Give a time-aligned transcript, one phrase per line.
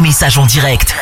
[0.00, 0.94] tes messages en direct.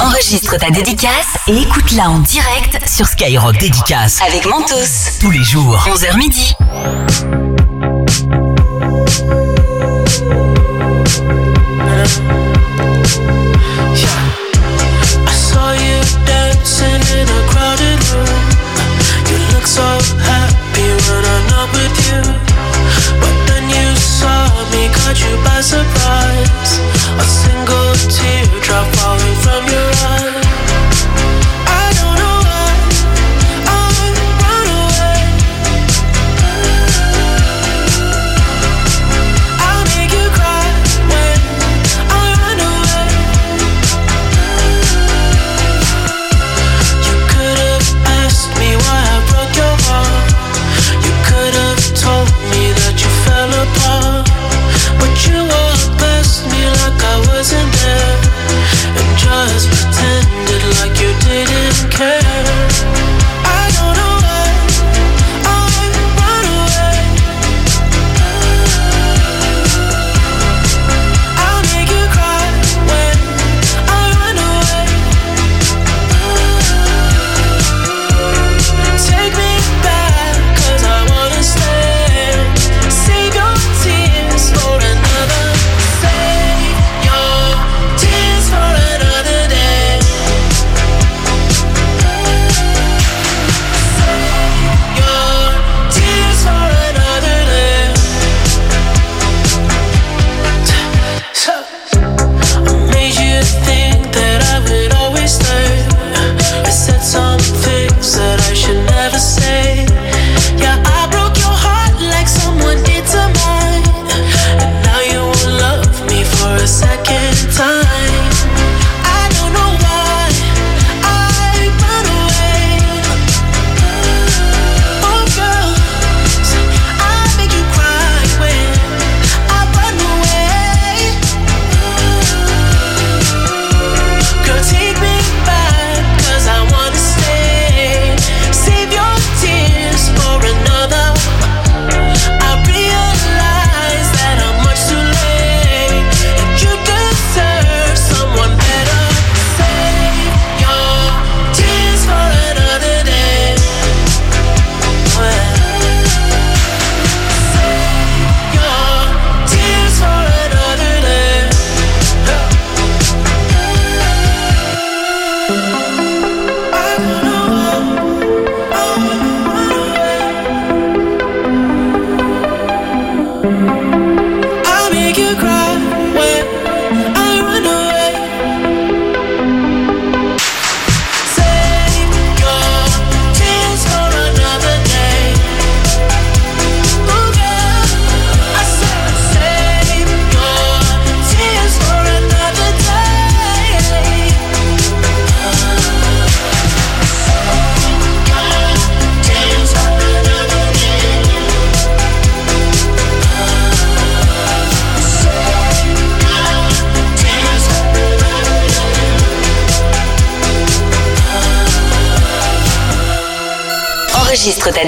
[0.00, 5.18] Enregistre ta dédicace et écoute-la en direct sur Skyrock Dédicace avec Mentos.
[5.20, 6.54] Tous les jours, 11h midi.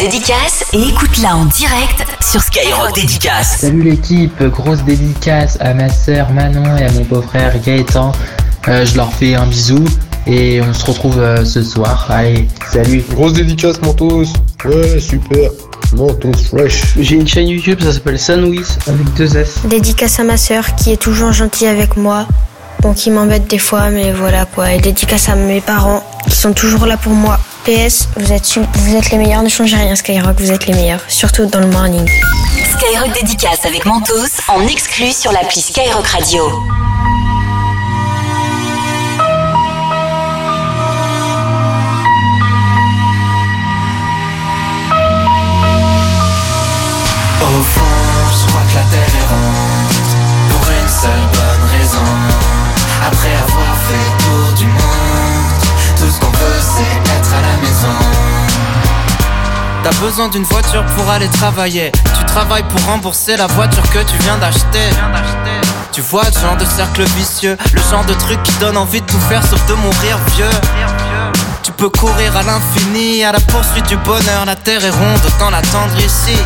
[0.05, 3.61] Dédicace et écoute-la en direct sur Skyrock Dédicace.
[3.61, 8.12] Salut l'équipe, grosse dédicace à ma sœur Manon et à mon beau-frère Gaëtan.
[8.69, 9.83] Euh, je leur fais un bisou
[10.27, 12.06] et on se retrouve euh, ce soir.
[12.11, 13.03] Allez, salut.
[13.12, 14.27] Grosse dédicace Mentos.
[14.67, 15.51] Ouais, super.
[15.97, 16.83] Mentos fresh.
[17.01, 19.61] J'ai une chaîne YouTube, ça s'appelle Sanwis avec deux S.
[19.65, 22.27] Dédicace à ma sœur qui est toujours gentille avec moi.
[22.83, 24.71] Bon, qui m'embête des fois, mais voilà quoi.
[24.71, 27.39] Et dédicace à mes parents qui sont toujours là pour moi.
[27.64, 30.75] PS, vous êtes, su- vous êtes les meilleurs, ne changez rien Skyrock, vous êtes les
[30.75, 31.00] meilleurs.
[31.08, 32.06] Surtout dans le morning.
[32.76, 36.43] Skyrock Dédicace avec Mentos en exclu sur l'appli Skyrock Radio.
[47.43, 47.62] Au
[59.84, 61.92] T'as besoin d'une voiture pour aller travailler.
[62.19, 64.88] Tu travailles pour rembourser la voiture que tu viens d'acheter.
[65.92, 69.06] Tu vois le genre de cercle vicieux, le genre de truc qui donne envie de
[69.06, 70.50] tout faire sauf de mourir vieux.
[71.62, 74.46] Tu peux courir à l'infini, à la poursuite du bonheur.
[74.46, 76.36] La terre est ronde, autant l'attendre ici.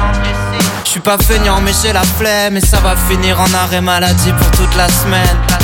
[0.84, 2.56] Je suis pas feignant, mais j'ai la flemme.
[2.56, 5.57] Et ça va finir en arrêt maladie pour toute la semaine.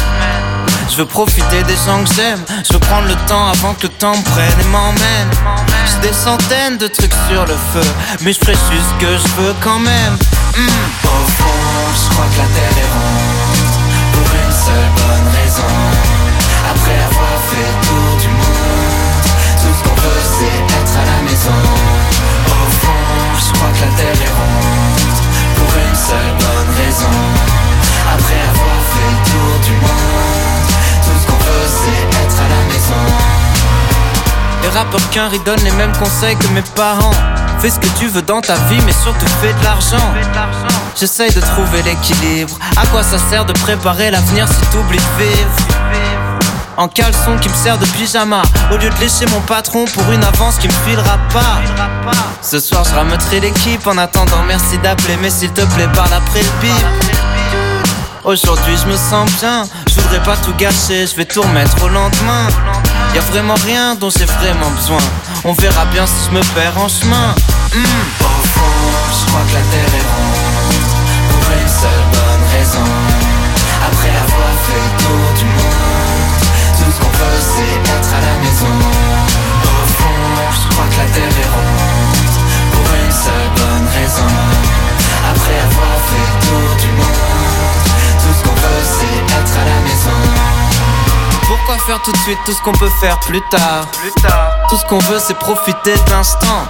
[0.88, 2.42] Je veux profiter des gens que j'aime.
[2.66, 5.30] Je veux prendre le temps avant que le temps me prenne et m'emmène.
[5.86, 7.88] J'ai des centaines de trucs sur le feu,
[8.22, 10.16] mais je ferai juste ce que je veux quand même.
[10.56, 10.68] Hmm.
[11.04, 13.74] Au fond, je crois que la terre est ronde
[14.12, 15.74] Pour une seule bonne raison
[16.70, 19.24] Après avoir fait tour du monde
[19.58, 21.60] Tout ce qu'on veut c'est être à la maison
[22.46, 23.04] Au fond,
[23.36, 24.33] je crois que la terre est ronde
[34.74, 37.14] Les rappeurs qu'un donnent les mêmes conseils que mes parents.
[37.60, 40.12] Fais ce que tu veux dans ta vie, mais surtout fais de l'argent.
[40.98, 42.58] J'essaye de trouver l'équilibre.
[42.76, 45.68] À quoi ça sert de préparer l'avenir si t'oublies de vivre?
[46.76, 48.42] En caleçon qui me sert de pyjama
[48.72, 51.60] Au lieu de lécher mon patron pour une avance qui me filera pas
[52.42, 56.42] Ce soir je rameuterai l'équipe En attendant merci d'appeler Mais s'il te plaît parle après
[56.42, 57.14] le bip
[58.24, 61.88] Aujourd'hui je me sens bien, je voudrais pas tout gâcher, je vais tout remettre au
[61.88, 62.48] lendemain.
[63.14, 64.98] Y a vraiment rien dont j'ai vraiment besoin.
[65.44, 67.34] On verra bien si je me perds en chemin.
[67.72, 67.78] Hmm.
[68.20, 68.74] Au fond,
[69.18, 70.94] je crois que la terre est ronde
[71.30, 72.88] Pour une seule bonne raison
[73.86, 76.42] Après avoir fait le tour du monde
[76.78, 78.74] Tout ce qu'on veut c'est être à la maison
[79.62, 80.22] Au fond,
[80.54, 82.36] je crois que la terre est ronde
[82.72, 84.43] Pour une seule bonne raison
[91.74, 93.84] Pourquoi faire tout de suite tout ce qu'on peut faire plus tard.
[94.68, 96.68] Tout ce qu'on veut c'est profiter de l'instant.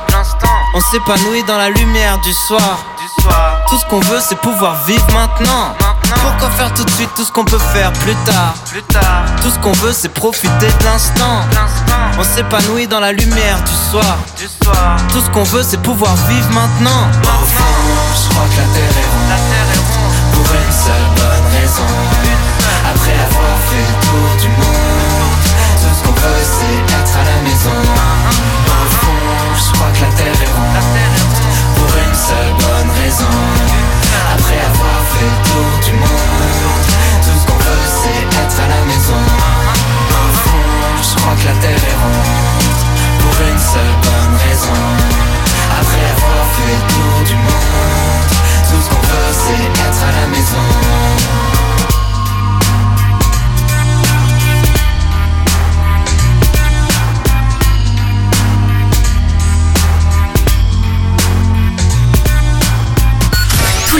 [0.75, 2.79] On s'épanouit dans la lumière du soir.
[3.69, 5.75] Tout ce qu'on veut c'est pouvoir vivre maintenant.
[6.23, 8.55] Pourquoi faire tout de suite tout ce qu'on peut faire plus tard?
[9.43, 11.43] Tout ce qu'on veut c'est profiter de l'instant.
[12.19, 14.17] On s'épanouit dans la lumière du soir.
[15.11, 17.11] Tout ce qu'on veut c'est pouvoir vivre maintenant.
[17.25, 17.75] Au fond,
[18.15, 19.14] je crois que la terre est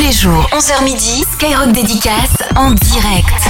[0.05, 3.44] les jours, 11h midi, Skyrock dédicace en direct.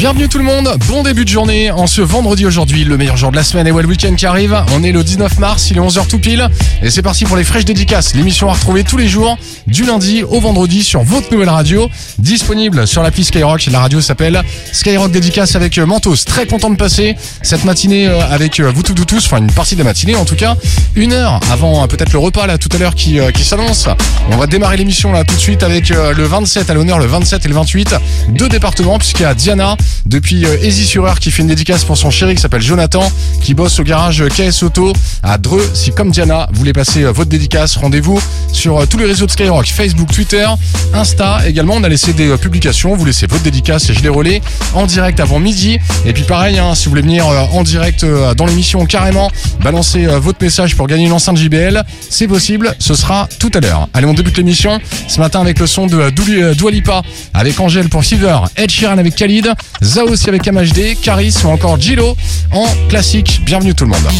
[0.00, 3.30] Bienvenue tout le monde, bon début de journée en ce vendredi aujourd'hui, le meilleur jour
[3.30, 4.56] de la semaine et le week-end qui arrive.
[4.72, 6.48] On est le 19 mars, il est 11h tout pile
[6.82, 8.14] et c'est parti pour les fraîches dédicaces.
[8.14, 12.86] L'émission à retrouver tous les jours, du lundi au vendredi sur votre nouvelle radio, disponible
[12.86, 13.66] sur l'appli Skyrock.
[13.66, 14.42] La radio s'appelle
[14.72, 16.24] Skyrock Dédicace avec euh, Mentos.
[16.24, 19.74] Très content de passer cette matinée euh, avec euh, vous tous, tous, enfin une partie
[19.74, 20.56] de la matinée en tout cas.
[20.96, 23.86] Une heure avant peut-être le repas là tout à l'heure qui, qui s'annonce.
[24.32, 27.44] On va démarrer l'émission là tout de suite avec le 27 à l'honneur, le 27
[27.44, 27.96] et le 28.
[28.30, 29.76] Deux départements puisqu'il y a Diana
[30.06, 33.10] depuis euh, Easy sur Heure qui fait une dédicace pour son chéri qui s'appelle Jonathan
[33.42, 34.92] qui bosse au garage KS Auto
[35.22, 35.68] à Dreux.
[35.74, 38.20] Si comme Diana vous voulez passer euh, votre dédicace, rendez-vous
[38.52, 40.46] sur euh, tous les réseaux de Skyrock, Facebook, Twitter,
[40.94, 41.46] Insta.
[41.46, 44.40] Également on a laissé des euh, publications, vous laissez votre dédicace et je les relais
[44.74, 45.78] en direct avant midi.
[46.04, 49.30] Et puis pareil, hein, si vous voulez venir euh, en direct euh, dans l'émission carrément,
[49.62, 53.60] balancer euh, votre message pour gagner une enceinte JBL, c'est possible, ce sera tout à
[53.60, 53.88] l'heure.
[53.94, 54.78] Allez, on débute l'émission
[55.08, 57.02] ce matin avec le son de euh, euh, Dua Lipa
[57.34, 61.80] avec Angèle pour Fever, Ed Sheeran avec Khalid, Zao aussi avec MHD, Caris ou encore
[61.80, 62.16] Gilo
[62.52, 63.40] en classique.
[63.44, 64.12] Bienvenue tout le monde.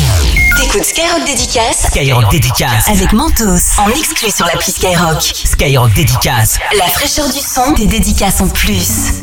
[0.57, 2.89] T'écoutes Skyrock dédicace Skyrock dédicace.
[2.89, 3.45] avec Mentos
[3.79, 5.21] en exclu sur l'appli Skyrock.
[5.23, 6.59] Skyrock dédicace.
[6.79, 9.21] La fraîcheur du son, des dédicaces en plus.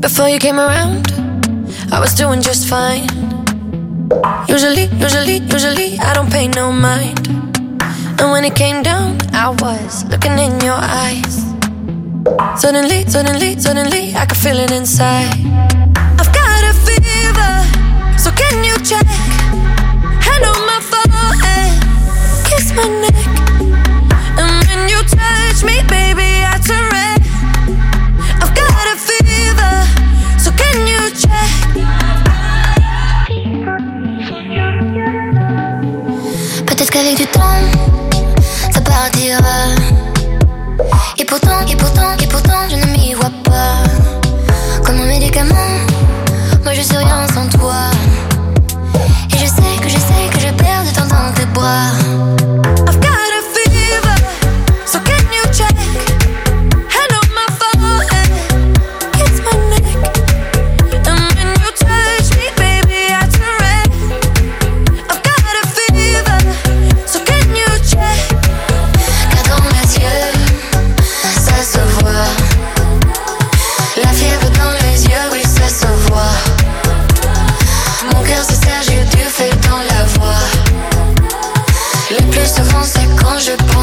[0.00, 1.06] Before you came around,
[1.92, 3.06] I was doing just fine.
[4.48, 7.39] Usually, usually, usually, I don't pay no mind.
[8.20, 11.42] And when it came down, I was looking in your eyes.
[12.60, 15.32] Suddenly, suddenly, suddenly, I could feel it inside.
[16.20, 17.52] I've got a fever,
[18.18, 19.06] so can you check?
[20.26, 21.80] Hand on my forehead,
[22.44, 23.16] kiss my neck.
[24.36, 27.20] And when you touch me, baby, I turn red.
[28.42, 29.74] I've got a fever,
[30.38, 31.50] so can you check?
[36.66, 37.40] Peut-être qu'avec du temps,
[41.18, 43.84] Et pourtant, et pourtant, et pourtant, je ne m'y vois pas.
[44.84, 45.54] Comme un médicament,
[46.64, 47.90] moi je suis rien sans toi.
[49.32, 52.89] Et je sais que je sais que je perds de temps dans tes bras.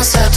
[0.08, 0.37] yourself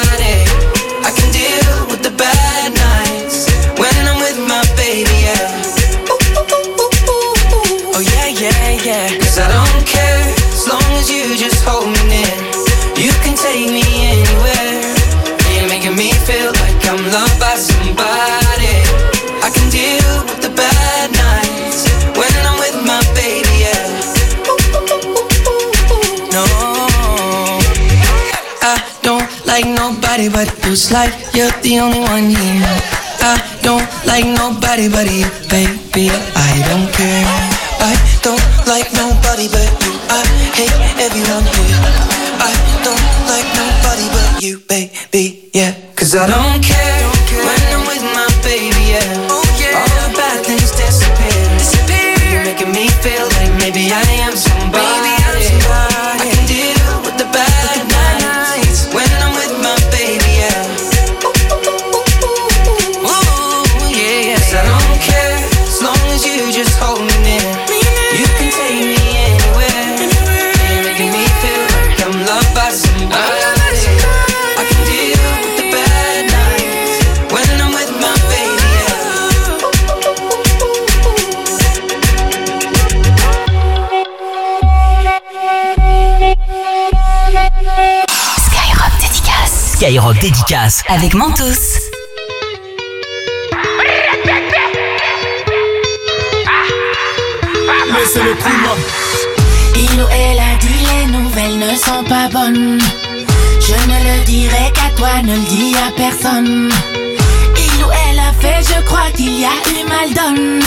[30.21, 30.75] nobody but you.
[30.75, 32.61] Slide, you're the only one here.
[33.21, 36.09] I don't like nobody but you, baby.
[36.35, 37.25] I don't care.
[37.81, 39.93] I don't like nobody but you.
[40.09, 40.21] I
[40.53, 41.79] hate everyone here.
[42.37, 42.53] I
[42.85, 45.49] don't like nobody but you, baby.
[45.53, 46.90] Yeah, cause I don't care.
[89.91, 91.43] Skyrock Dédicace avec Mentos.
[98.15, 98.35] Le
[99.75, 102.79] Il ou elle a dit les nouvelles ne sont pas bonnes.
[103.59, 106.69] Je ne le dirai qu'à toi, ne le dis à personne.
[107.57, 110.61] Il ou elle a fait, je crois qu'il y a eu mal donne.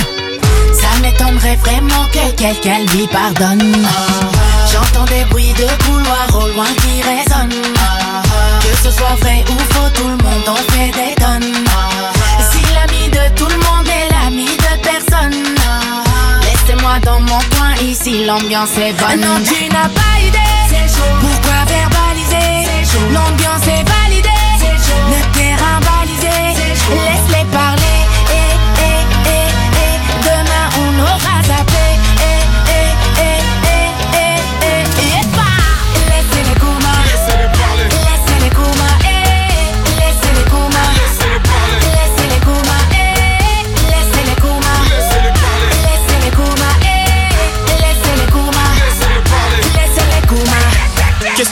[0.75, 3.75] Ça m'étonnerait vraiment que quelqu'un lui pardonne.
[4.71, 8.24] J'entends des bruits de couloir au loin qui résonnent.
[8.75, 11.55] Que ce soit vrai ou faux, tout le monde en fait des tonnes.
[12.51, 15.33] Si l'ami de tout le monde est l'ami de personne,
[16.43, 19.21] laissez-moi dans mon coin, ici l'ambiance est bonne.
[19.21, 20.39] Non, tu n'as pas idée.
[21.21, 22.69] Pourquoi verbaliser?
[23.11, 24.29] L'ambiance est validée.
[25.09, 26.37] Le terrain balisé.
[26.91, 27.84] Laisse-les parler.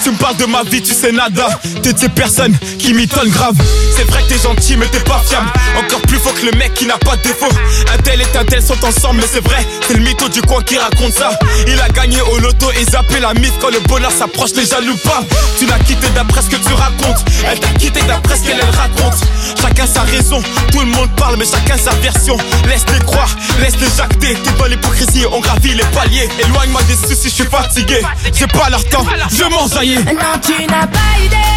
[0.03, 1.61] Tu me parles de ma vie, tu sais nada.
[1.83, 3.55] T'es de personnes qui m'étonnent grave.
[3.97, 5.47] C'est vrai que t'es gentil mais t'es pas fiable.
[5.79, 7.49] Encore plus faux que le mec qui n'a pas de défaut.
[7.95, 10.61] Un tel et un tel sont ensemble mais c'est vrai C'est le mytho du coin
[10.63, 11.31] qui raconte ça.
[11.69, 14.97] Il a gagné au loto et zappé la mise Quand le bonheur s'approche les jaloux
[15.05, 15.23] pas.
[15.59, 17.25] Tu l'as quitté d'après ce que tu racontes.
[17.47, 19.21] Elle t'a quitté d'après ce qu'elle elle raconte.
[19.61, 20.43] Chacun sa raison,
[20.73, 22.37] tout le monde parle mais chacun sa version.
[22.67, 24.35] Laisse-les croire, laisse-les jacter.
[24.43, 26.29] T'es dans l'hypocrisie, on gravit les paliers.
[26.45, 28.03] Éloigne-moi des soucis, je suis fatigué.
[28.33, 31.53] J'ai pas leur temps, je m'en Non, tu n'as pas idée.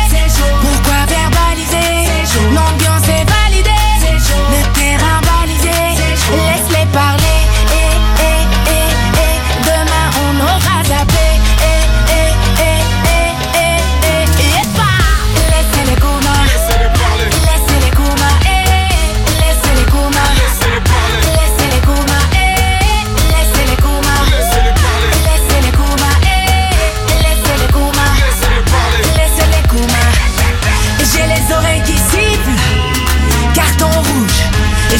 [0.61, 1.95] Pourquoi verbaliser
[2.53, 3.71] L'ambiance est validée.
[4.51, 5.24] Le terrain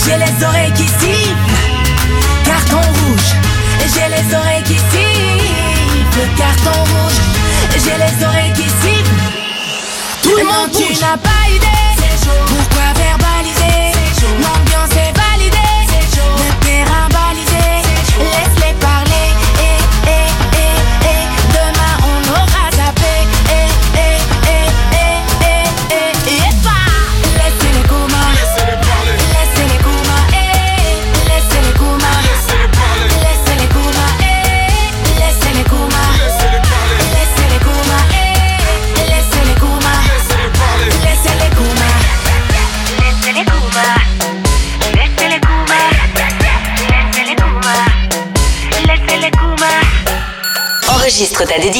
[0.06, 1.36] J'ai les oreilles qui sifflent.
[2.46, 3.32] Carton rouge.
[3.92, 6.30] J'ai les oreilles qui sifflent.
[6.38, 7.20] Carton rouge.
[7.74, 9.16] J'ai les oreilles qui sifflent.
[10.22, 11.95] Tout le monde tu n'as pas idée.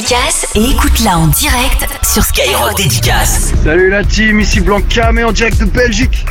[0.06, 3.54] Dédicace et écoute-la en direct sur Skyrock Dédicace.
[3.64, 6.28] Salut la team, ici Blanca, mais en direct de Belgique.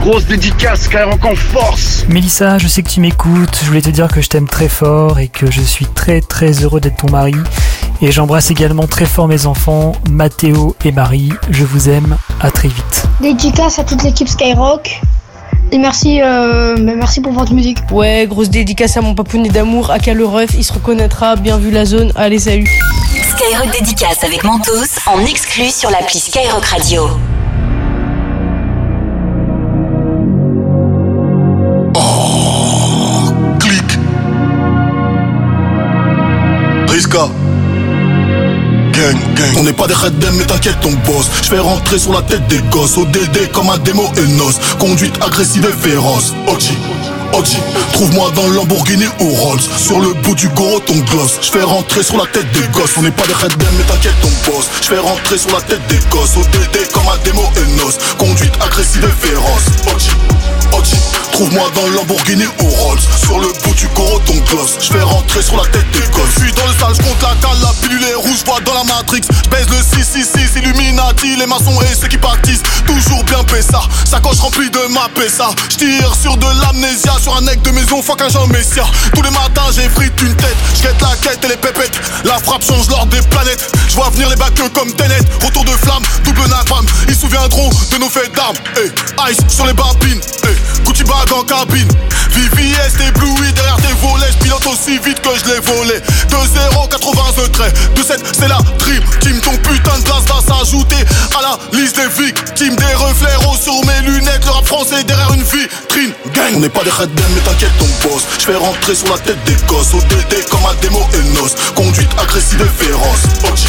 [0.00, 2.04] Grosse dédicace, Skyrock en force.
[2.10, 3.60] Mélissa, je sais que tu m'écoutes.
[3.62, 6.52] Je voulais te dire que je t'aime très fort et que je suis très très
[6.62, 7.34] heureux d'être ton mari.
[8.02, 11.32] Et j'embrasse également très fort mes enfants, Mathéo et Marie.
[11.48, 12.18] Je vous aime.
[12.42, 13.06] À très vite.
[13.22, 15.00] Dédicace à toute l'équipe Skyrock.
[15.72, 17.78] Et merci, euh, mais merci pour votre musique.
[17.90, 21.70] Ouais, grosse dédicace à mon papounet d'amour, à le ref, il se reconnaîtra, bien vu
[21.70, 22.68] la zone, allez salut.
[23.36, 27.08] Skyrock Dédicace avec Mentos en exclu sur l'appli Skyrock Radio.
[39.56, 41.30] On n'est pas des Red mais t'inquiète, on bosse.
[41.42, 42.96] Je fais rentrer sur la tête des gosses.
[42.96, 44.58] ODD comme un démo Enos.
[44.78, 46.34] Conduite agressive et féroce.
[46.48, 46.76] Oji.
[47.32, 47.58] Oji,
[47.92, 49.60] trouve-moi dans Lamborghini ou Rolls.
[49.76, 51.38] Sur le bout du gros ton gloss.
[51.42, 52.96] Je fais rentrer sur la tête des gosses.
[52.96, 55.86] On n'est pas des Red mais t'inquiète on bosse Je fais rentrer sur la tête
[55.88, 56.36] des gosses.
[56.36, 57.98] ODD comme un démo Enos.
[58.18, 59.66] Conduite agressive et féroce.
[60.72, 60.96] Oji,
[61.32, 63.00] trouve-moi dans Lamborghini ou Rolls.
[63.24, 64.76] Sur le bout du gros ton gloss.
[64.80, 66.26] Je fais rentrer sur la tête des gosses.
[66.36, 68.74] Je suis dans le sale, je compte la cale, la pilule est rouge, vois dans
[68.74, 69.22] la Matrix.
[69.44, 72.62] Je baise le 666, Illuminati, les maçons et ceux qui pâtissent.
[72.86, 77.40] Toujours bien ça, sacoche remplie de ma pessa Je tire sur de l'amnésia, sur un
[77.42, 78.84] nec de maison, fuck un Jean Messia.
[79.14, 81.98] Tous les matins j'ai frite une tête, je la quête et les pépettes.
[82.24, 85.20] La frappe change l'ordre des planètes, je vois venir les bacs comme Tenet.
[85.44, 88.56] Retour de flamme, double napalm, ils souviendront de nos faits d'armes.
[88.76, 88.90] Hey,
[89.30, 91.88] Ice sur les babines, hey, petit bag en cabine.
[92.30, 95.94] VVS ébloui derrière tes volets, je pilote aussi vite que je l'ai volé.
[96.28, 99.02] 2-0, 80 traits, 2-7, c'est la trip.
[99.20, 100.96] Team, ton putain de place va s'ajouter
[101.38, 102.76] à la liste des victimes.
[102.76, 106.12] Des reflets roses sur mes lunettes, le rap français derrière une vitrine.
[106.34, 108.22] Gang, on n'est pas des red mais t'inquiète, ton boss.
[108.38, 111.54] Je fais rentrer sur la tête des gosses, ODD comme un démo Enos.
[111.74, 113.52] Conduite agressive et féroce.
[113.52, 113.68] Ochi,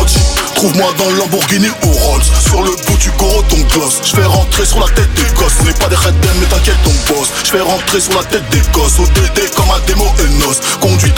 [0.00, 0.20] Ochi,
[0.54, 2.22] trouve-moi dans le Lamborghini ou Rolls.
[2.40, 4.00] Sur le bout du coro, ton gloss.
[4.04, 5.56] Je fais rentrer sur la tête des gosses.
[5.60, 7.28] On n'est pas des red mais t'inquiète, ton boss.
[7.44, 10.60] Je fais rentrer sur la tête des gosses, ODD comme un démo Enos.
[10.80, 11.16] Conduite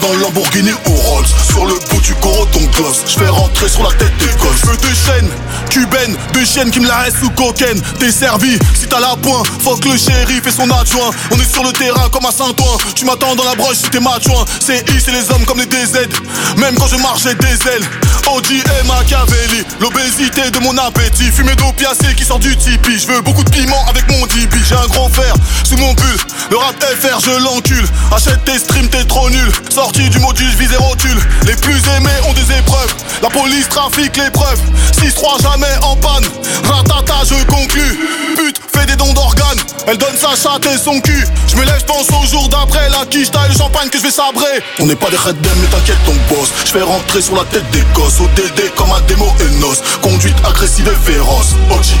[0.00, 1.26] dans le Lamborghini ou Rolls.
[1.48, 3.02] Sur le bout du coro, ton gloss.
[3.06, 4.60] Je fais rentrer sur la tête des gosses.
[4.62, 5.30] Je veux deux chaînes
[5.70, 7.80] cubaines, deux chiennes qui me la restent sous cocaine.
[7.98, 9.46] T'es servi, si t'as la pointe,
[9.80, 11.10] que le shérif et son adjoint.
[11.30, 12.76] On est sur le terrain comme à Saint-Ouen.
[12.94, 14.44] Tu m'attends dans la broche si t'es matchouin.
[14.60, 16.08] C'est I, c'est les hommes comme les DZ.
[16.56, 17.84] Même quand je marche, j'ai des ailes.
[18.28, 21.30] OG et Machiavelli, l'obésité de mon appétit.
[21.30, 22.98] Fumée d'opiacé qui sort du Tipeee.
[22.98, 24.56] Je veux beaucoup de piment avec mon DB.
[24.68, 25.32] J'ai un grand fer
[25.64, 26.16] sous mon pull.
[26.50, 27.86] Le rap FR, je l'encule.
[28.12, 29.50] Achète tes streams, t'es trop nul.
[29.70, 31.18] Sorti du module, je vise et rotule.
[31.46, 32.94] Les plus aimés ont des épreuves.
[33.22, 34.60] La police trafique les preuves.
[35.00, 36.24] 6-3 jamais en panne.
[36.64, 37.98] Ratata, je conclus.
[38.36, 39.45] Pute, fais des dons d'organes.
[39.88, 41.24] Elle donne sa chatte et son cul.
[41.46, 42.90] Je me lève, pense au jour d'après.
[42.90, 44.60] La quiche, taille le champagne que je vais sabrer.
[44.80, 46.48] On n'est pas des red mais t'inquiète, ton boss.
[46.64, 48.18] Je fais rentrer sur la tête des gosses.
[48.18, 49.80] ODD comme un démo Enos.
[50.02, 51.54] Conduite agressive et féroce.
[51.70, 51.94] Ochi,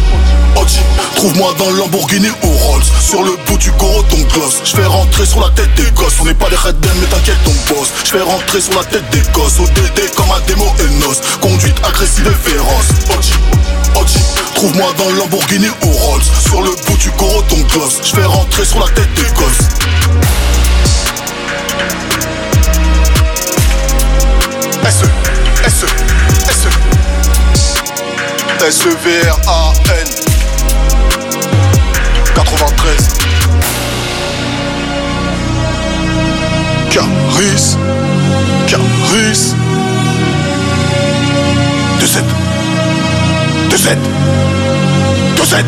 [0.56, 0.80] Ochi,
[1.14, 2.82] trouve-moi dans le Lamborghini ou Rolls.
[3.00, 4.62] Sur le bout du coro, ton gloss.
[4.64, 6.14] Je fais rentrer sur la tête des gosses.
[6.20, 7.88] On n'est pas des red mais t'inquiète, ton boss.
[8.04, 9.60] Je fais rentrer sur la tête des gosses.
[9.60, 11.20] ODD comme un démo Enos.
[11.40, 12.90] Conduite agressive et féroce.
[13.16, 13.34] Ochi,
[13.94, 14.18] Ochi,
[14.56, 16.22] trouve-moi dans le Lamborghini ou Rolls.
[16.48, 17.75] Sur le bout du coro, ton gloss.
[17.78, 19.68] Je fais rentrer sur la tête des gosses.
[24.86, 25.06] S-E,
[25.66, 25.86] S-E,
[26.48, 26.68] S-E
[28.66, 30.08] S-E-V-R-A-N
[32.34, 33.08] 93
[36.90, 37.76] Caris
[38.66, 39.54] Caris.
[42.00, 42.22] 2-7
[43.68, 43.96] 2-7
[45.36, 45.64] 2-7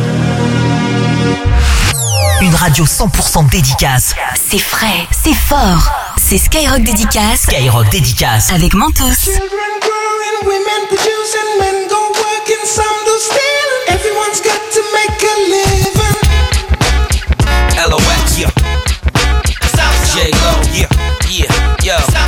[2.40, 4.14] Une radio 100% dédicace.
[4.36, 5.90] C'est frais, c'est fort.
[6.16, 7.42] C'est Skyrock Dédicace.
[7.42, 8.52] Skyrock Dédicace.
[8.52, 9.04] Avec Mentos.
[9.24, 9.48] Children
[9.80, 13.88] growing, women producing, men go working, some do stealing.
[13.88, 16.18] Everyone's got to make a living.
[17.90, 18.50] LOX, yeah.
[20.14, 20.88] J-Lo, yeah,
[21.28, 22.27] yeah, yo.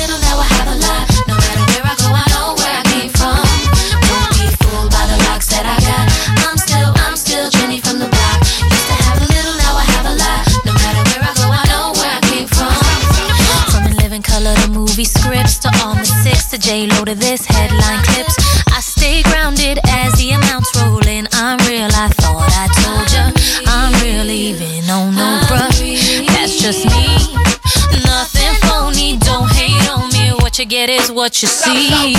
[17.15, 18.35] to J Lo to this headline clips.
[18.67, 21.27] I stay grounded as the amounts roll in.
[21.33, 23.31] I'm real, I thought I told ya.
[23.67, 26.27] I'm real, even on no bruh.
[26.27, 27.07] That's just me.
[28.03, 30.31] Nothing phony, don't hate on me.
[30.41, 32.15] What you get is what you see.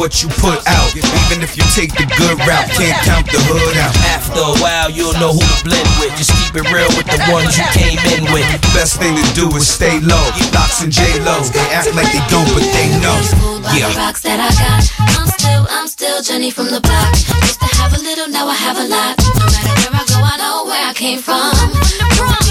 [0.00, 0.88] What you put out.
[0.96, 3.92] Even if you take the good route, can't count the hood out.
[4.08, 6.16] After a while, you'll know who to blend with.
[6.16, 8.48] Just keep it real with the ones you came in with.
[8.72, 10.24] Best thing to do is stay low.
[10.56, 13.12] Locks and J Lo, they act like they don't, but they know.
[13.76, 13.92] Yeah.
[13.92, 14.88] the rocks that I got.
[15.20, 17.12] I'm still, I'm still Jenny from the block.
[17.44, 19.20] Used to have a little, now I have a lot.
[19.36, 21.52] No matter where I go, I know where I came from.
[22.16, 22.49] Don't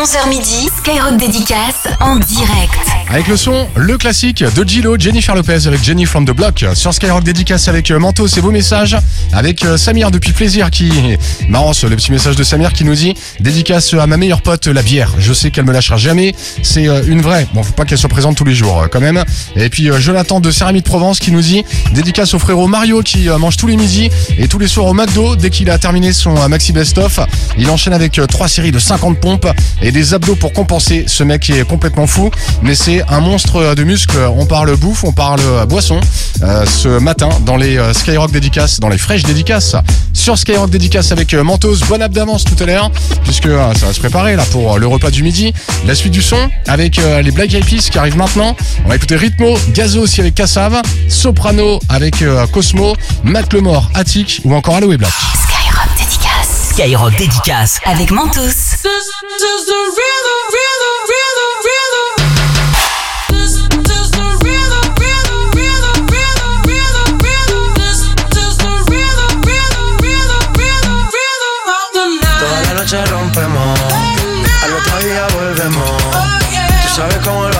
[0.00, 2.99] 11h midi, Skyrock dédicace en direct.
[3.12, 6.64] Avec le son, le classique de Gilo, Jennifer Lopez avec Jenny from the Block.
[6.74, 8.96] Sur Skyrock dédicace avec euh, Mantos et vos messages.
[9.32, 10.92] Avec euh, Samir depuis plaisir qui.
[11.48, 14.82] Marrant le petit message de Samir qui nous dit Dédicace à ma meilleure pote, la
[14.82, 15.12] bière.
[15.18, 16.36] Je sais qu'elle me lâchera jamais.
[16.62, 17.48] C'est euh, une vraie.
[17.52, 19.24] Bon, faut pas qu'elle soit présente tous les jours quand même.
[19.56, 23.56] Et puis Jonathan de Céramide Provence qui nous dit Dédicace au frérot Mario qui mange
[23.56, 25.34] tous les midis et tous les soirs au McDo.
[25.34, 27.18] Dès qu'il a terminé son maxi best-of,
[27.58, 29.48] il enchaîne avec trois séries de 50 pompes
[29.82, 31.06] et des abdos pour compenser.
[31.08, 32.30] Ce mec est complètement fou,
[32.62, 34.18] mais c'est un monstre de muscles.
[34.36, 36.00] On parle bouffe, on parle euh, boisson.
[36.42, 39.76] Euh, ce matin, dans les euh, Skyrock dédicaces, dans les fraîches dédicaces,
[40.12, 42.90] sur Skyrock dédicace avec Mentos, bonne app d'avance tout à l'heure,
[43.24, 45.52] puisque euh, ça va se préparer là pour le repas du midi.
[45.86, 48.56] La suite du son avec euh, les Black Eyed Peas qui arrivent maintenant.
[48.84, 54.40] On va écouter Ritmo, Gazo aussi avec Kassav, Soprano avec euh, Cosmo, Matt Lemore, Attic
[54.44, 55.12] ou encore Aloe Black.
[55.12, 56.70] Skyrock dédicace.
[56.72, 58.40] Skyrock dédicace avec Mentos.
[58.40, 59.70] This is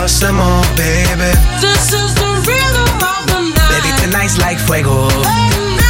[0.01, 1.31] cómo lo hacemos, baby.
[1.59, 3.69] This is the rhythm of the night.
[3.69, 5.07] Baby, tonight's like fuego.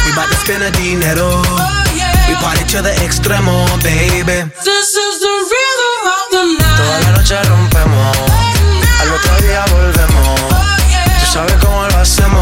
[0.04, 1.42] We bout to spend a dinero.
[2.28, 4.50] We party to the extremo, baby.
[4.64, 6.76] This is the rhythm of the night.
[6.78, 8.16] Toda la noche rompemos,
[9.00, 10.40] al otro día volvemos.
[11.20, 12.41] Tú sabes cómo lo hacemos,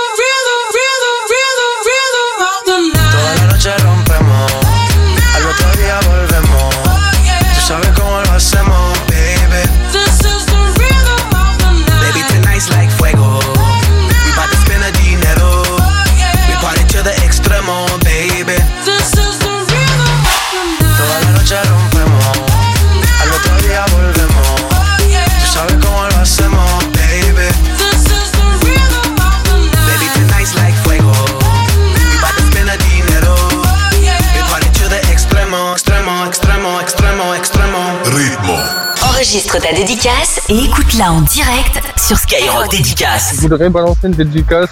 [39.51, 43.33] Enregistre ta dédicace et écoute-la en direct sur Skyrock Dédicace.
[43.35, 44.69] Je voudrais balancer une dédicace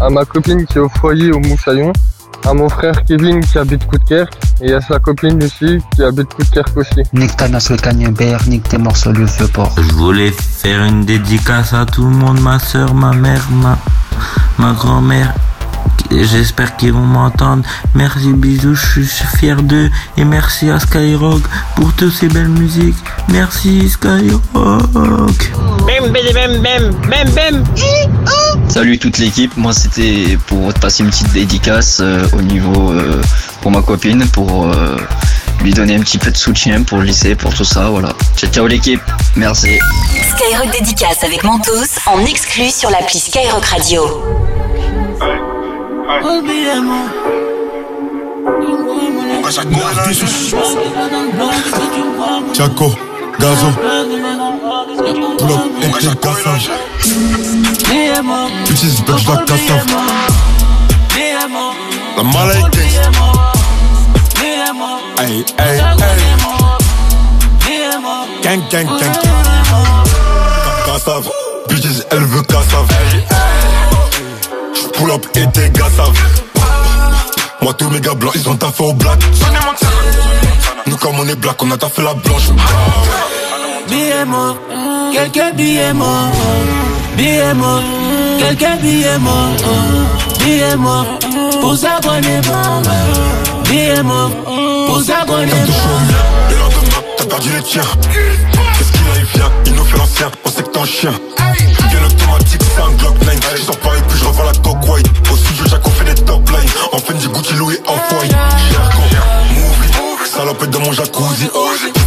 [0.00, 1.92] à ma copine qui est au foyer au Moussaillon,
[2.44, 6.76] à mon frère Kevin qui habite Coudekerque et à sa copine Lucie qui habite Coudekerque
[6.76, 7.02] aussi.
[7.12, 9.72] Nique ta nasse le cagnebert, nique tes morceaux le vieux port.
[9.76, 13.78] Je voulais faire une dédicace à tout le monde, ma soeur, ma mère, ma,
[14.58, 15.34] ma grand-mère.
[16.10, 17.62] J'espère qu'ils vont m'entendre.
[17.94, 19.90] Merci, bisous, je suis fier d'eux.
[20.16, 21.42] Et merci à Skyrock
[21.76, 22.96] pour toutes ces belles musiques.
[23.28, 24.42] Merci, Skyrock.
[24.52, 27.64] Bam, bam, bam, bam, bam.
[28.68, 33.20] Salut toute l'équipe, moi c'était pour te passer une petite dédicace euh, au niveau euh,
[33.60, 34.96] pour ma copine, pour euh,
[35.62, 38.10] lui donner un petit peu de soutien pour le lycée, pour tout ça, voilà.
[38.36, 39.02] Ciao ciao l'équipe,
[39.34, 39.76] merci.
[40.36, 44.39] Skyrock Dédicace avec Mentos en exclu sur l'appli Skyrock Radio.
[52.52, 52.92] Chaco,
[53.38, 53.66] Gazo,
[55.38, 56.70] pull up et t'es cassage.
[58.66, 59.86] Bitches, bitch, la cassave.
[62.16, 62.76] La malade
[65.18, 66.20] Hey, hey, hey.
[68.42, 69.14] Gang, gang, gang.
[70.86, 71.28] Cassave,
[71.68, 72.88] bitches, elle veut cassave.
[74.94, 76.12] Pull up et t'es cassave.
[77.62, 79.18] Moi, tous mes gars blancs, ils ont taffé au black.
[80.86, 82.50] Nous, comme on est black, on a taffé la blanche.
[83.88, 84.56] Billets morts,
[85.12, 86.32] quelques billets morts.
[87.16, 87.82] Billets morts,
[88.38, 89.50] quelques billets morts.
[90.38, 91.06] Billets morts,
[91.60, 92.82] pour est mort.
[93.64, 94.30] Billets morts,
[94.86, 95.40] pour est mort.
[96.50, 97.82] Le lendemain, t'as perdu les tiens.
[98.10, 101.12] Qu'est-ce qu'il a, il vient, il nous fait l'ancien, on sait que t'es un chien.
[101.90, 103.56] Bien automatique, c'est un Glock 9.
[103.56, 103.96] Je sors pas
[106.92, 108.32] En Fendi, Gucci, Louis, Off-White.
[108.72, 109.02] Jarko,
[109.54, 111.48] movie, salopette dans mon jacuzzi.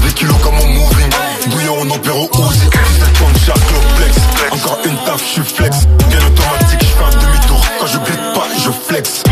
[0.03, 1.09] Des kilos comme mon moving.
[1.47, 2.59] Bouillon, on opère au Uzi.
[2.59, 4.17] 17 tonnes, Jarko, flex.
[4.51, 5.77] Encore une taf, je suis flex.
[6.09, 7.61] Bien automatique, je fais un demi-tour.
[7.79, 9.23] Quand je glisse pas, je flex.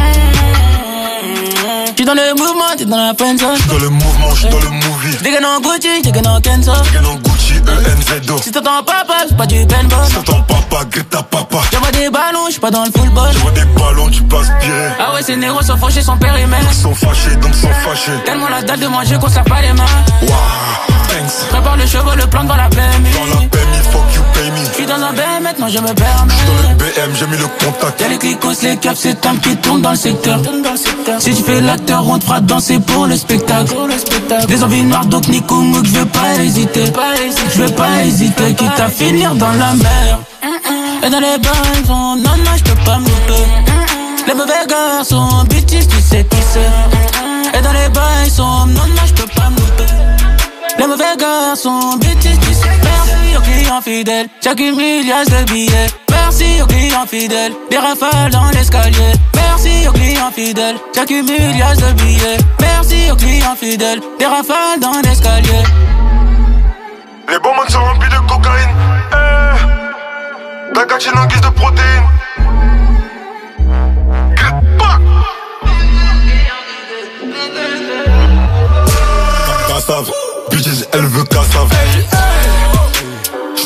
[1.94, 3.56] J'suis dans le mouvement, t'es dans la friendzone.
[3.58, 5.18] J'suis dans le mouvement, j'suis dans le movie.
[5.20, 6.72] J'dégaine en Gucci, j'dégaine en Kenzo.
[6.86, 7.31] J'dégaine en Gucci,
[7.68, 8.38] E-N-Z-O.
[8.42, 10.06] Si t'entends papa, c'est pas du paintball.
[10.08, 11.58] Si t'entends papa, Greta papa.
[11.72, 13.30] J'envoie des ballons, j'suis pas dans le football.
[13.34, 14.90] J'envoie des ballons, tu peux aspirer.
[15.00, 16.60] Ah ouais, ces négros sont fauchés, son père et mère.
[16.70, 18.12] Ils sont fâchés, donc sont fâchés.
[18.26, 19.86] Tellement la dalle de manger qu'on serre pas les mains.
[20.24, 20.32] Waouh,
[21.08, 21.50] thanks.
[21.50, 23.12] Prépare le chevaux, le plan dans la PMI.
[23.14, 24.66] Dans la PMI, fuck you, pay me.
[24.74, 26.34] J'suis dans un BM, maintenant je me permets.
[26.34, 28.02] J'suis dans le BM, j'ai mis le contact.
[28.02, 30.40] Y'a les clicos, les caps, c'est un qui tourne dans le secteur.
[31.20, 33.74] Si tu fais l'acteur, on te fera danser pour le spectacle.
[34.48, 36.86] Des envies noires, donc Nico Mouk, je veux pas hésiter.
[37.54, 40.20] Je veux pas hésiter, quitte à finir dans la mer.
[41.04, 43.44] Et dans les bains, non, non, je peux pas me louper.
[44.28, 47.58] Les mauvais garçons, bitches, tu sais qui c'est.
[47.58, 49.94] Et dans les bains, non, non, je peux pas me louper.
[50.80, 52.70] Les mauvais garçons, bitches, tu sais.
[52.84, 55.88] Merci aux clients fidèles, chaque milliard de billets.
[56.10, 59.14] Merci aux clients fidèles, des rafales dans l'escalier.
[59.36, 62.38] Merci aux clients fidèles, chaque milliard de billets.
[62.60, 65.64] Merci aux clients fidèles, des rafales dans l'escalier.
[67.32, 68.70] Les bonbons sont remplis de cocaïne.
[69.14, 72.10] Eh, ta gatine en guise de protéines.
[79.70, 80.12] Cassave,
[80.52, 81.70] bitches, elle veut cassave.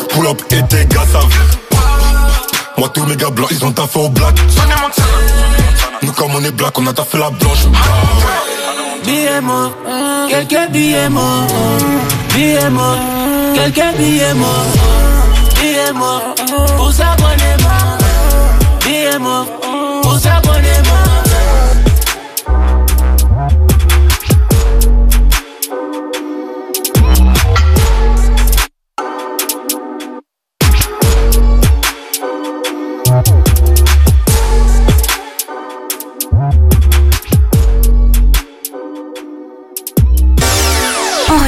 [0.10, 1.26] Pull up et t'es gassave.
[2.78, 4.36] Moi, tous mes gars blancs, ils ont taffé au black.
[6.04, 7.66] Nous, comme on est black, on a taffé la blanche.
[9.42, 9.74] Morts,
[10.30, 11.48] quelques billets morts.
[13.56, 14.66] Billets morts, quelques billets morts.
[15.62, 16.36] Billets morts,
[16.76, 17.98] pour ça qu'on est mort.
[18.86, 19.65] Billets morts, pour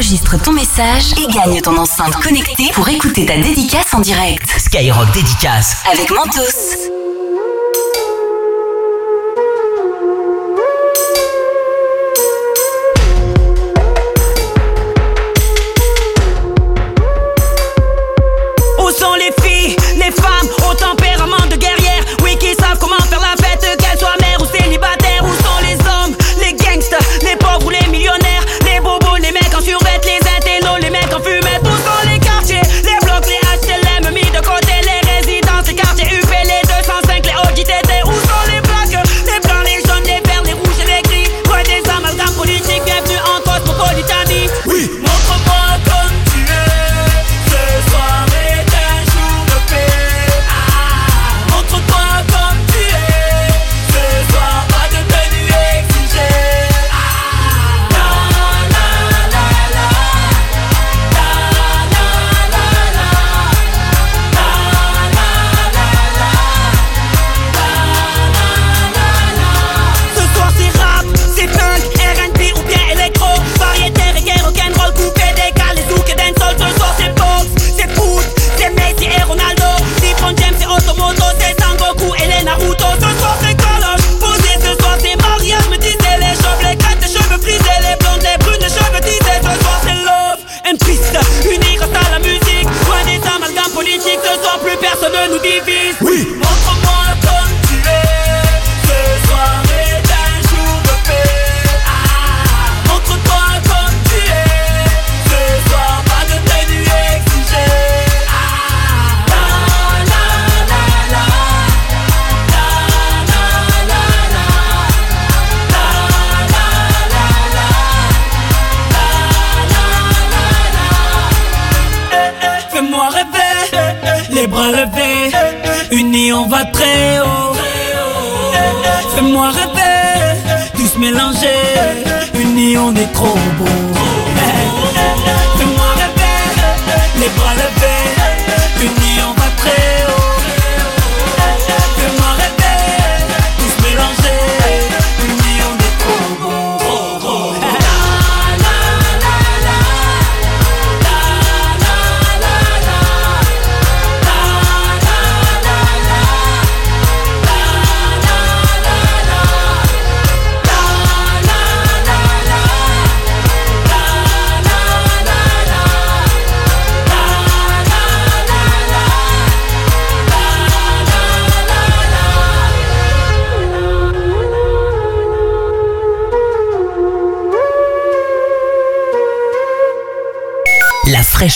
[0.07, 4.49] Enregistre ton message et gagne ton enceinte connectée pour écouter ta dédicace en direct.
[4.57, 5.83] Skyrock Dédicace.
[5.91, 6.96] Avec Mentos.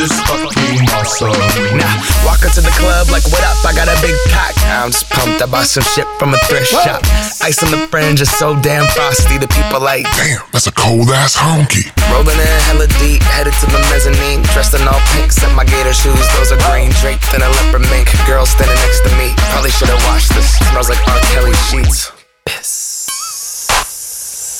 [0.00, 1.28] This is fucking awesome.
[1.76, 1.84] Nah,
[2.24, 3.60] walk into the club like, what up?
[3.68, 4.56] I got a big pack.
[4.72, 5.44] I'm just pumped.
[5.44, 7.04] I bought some shit from a thrift shop.
[7.44, 9.36] Ice on the fringe is so damn frosty.
[9.36, 11.92] The people like, damn, that's a cold ass honky.
[12.08, 14.40] Rolling in hella deep, headed to the mezzanine.
[14.56, 16.24] Dressed in all pink, set my gator shoes.
[16.40, 18.08] Those are green draped in a leopard mink.
[18.24, 19.36] Girl standing next to me.
[19.52, 20.48] Probably should have washed this.
[20.72, 21.20] Smells like R.
[21.36, 22.19] Kelly sheets.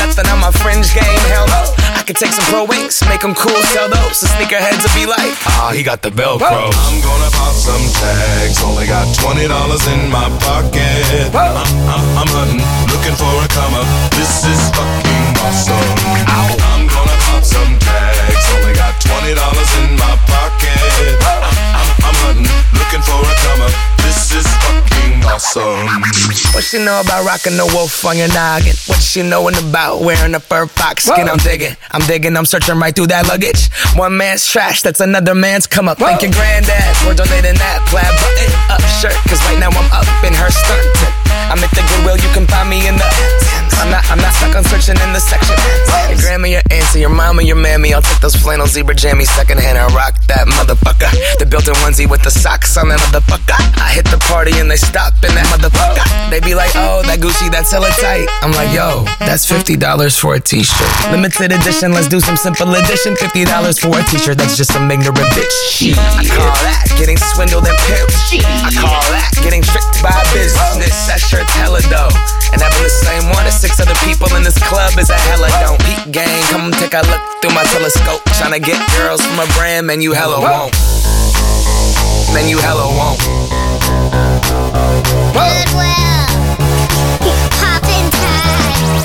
[0.00, 1.20] nothing on my fringe game.
[1.28, 1.62] Hell no.
[1.96, 4.20] I could take some pro wings, make them cool, sell those.
[4.20, 6.72] The sneakerheads will be like, ah, he got the Velcro.
[6.72, 8.56] I'm gonna pop some tags.
[8.64, 11.28] Only got twenty dollars in my pocket.
[11.36, 13.86] I'm, I'm, I'm hunting, looking for a come up.
[14.16, 15.76] This is fucking awesome.
[16.64, 18.44] I'm gonna pop some tags.
[18.56, 20.80] Only got twenty dollars in my pocket.
[21.20, 21.39] Hunting,
[22.90, 23.72] looking for a come up.
[24.02, 25.86] This is fucking awesome.
[26.54, 28.74] What she know about rocking the wolf on your noggin?
[28.86, 31.28] What she knowin' about wearing a fur fox skin?
[31.28, 33.70] I'm digging, I'm digging, I'm searching right through that luggage.
[33.96, 35.98] One man's trash, that's another man's come up.
[35.98, 39.14] Thank your granddad for donating that plaid button up shirt.
[39.30, 41.30] Cause right now I'm up in her skirt.
[41.50, 43.06] I'm at the Goodwill, you can find me in the.
[43.80, 45.56] I'm not, I'm not stuck on searching in the section.
[46.12, 47.94] Your grandma, your auntie, your mama, your mammy.
[47.94, 51.08] I'll take those flannel zebra jammies secondhand and rock that motherfucker.
[51.38, 53.60] The built-in onesie with the socks on that motherfucker.
[53.76, 56.00] I hit the party and they stop in that motherfucker.
[56.32, 58.24] They be like, oh, that Gucci, that's hella tight.
[58.40, 59.76] I'm like, yo, that's $50
[60.16, 60.88] for a t-shirt.
[61.12, 63.14] Limited edition, let's do some simple edition.
[63.14, 63.44] $50
[63.76, 65.56] for a t-shirt, that's just some ignorant bitch.
[65.68, 65.98] Shit.
[66.00, 68.16] I call that getting swindled and pimped.
[68.40, 70.96] I call that getting tricked by business.
[71.04, 72.16] That shirt's hella dope.
[72.56, 75.52] And having the same one as six other people in this club is a hella
[75.60, 75.78] don't.
[75.84, 78.24] Peak gang, come take a look through my telescope.
[78.40, 80.72] Tryna get girls from a brand, man, you hella won't.
[82.32, 83.18] Man, you hella won't.
[85.34, 86.26] Goodwill.
[87.58, 89.02] Poppin' tags.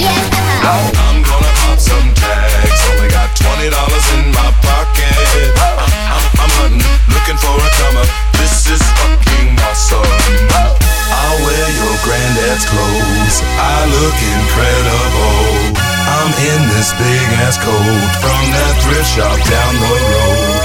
[0.00, 0.16] Yeah.
[0.64, 2.80] I'm gonna pop some tags.
[2.88, 5.12] Only got twenty dollars in my pocket.
[5.60, 6.80] I'm, I'm, I'm hunting,
[7.12, 8.00] looking for a come.
[8.40, 10.08] This is fucking awesome.
[10.48, 13.36] I'll wear your granddad's clothes.
[13.60, 15.84] I look incredible.
[16.08, 20.63] I'm in this big ass coat from that thrift shop down the road.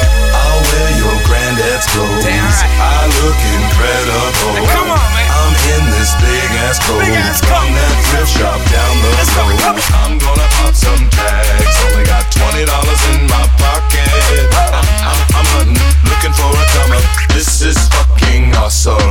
[0.70, 2.26] I'll wear your granddad's clothes.
[2.30, 4.70] I look incredible.
[4.70, 5.26] come on, man.
[5.34, 7.02] I'm in this big ass coat
[7.42, 9.58] from that thrift shop down the road.
[9.98, 11.74] I'm gonna pop some tags.
[11.90, 14.14] Only got twenty dollars in my pocket.
[14.54, 17.06] I'm, I'm, I'm hunting, looking for a come up.
[17.34, 18.94] This is fucking awesome.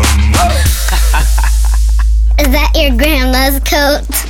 [2.39, 4.28] Is that your grandma's coat?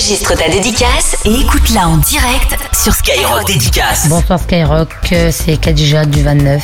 [0.00, 4.08] Enregistre ta dédicace et écoute-la en direct sur Skyrock Dédicace.
[4.08, 6.62] Bonsoir Skyrock, euh, c'est Kadija du 29.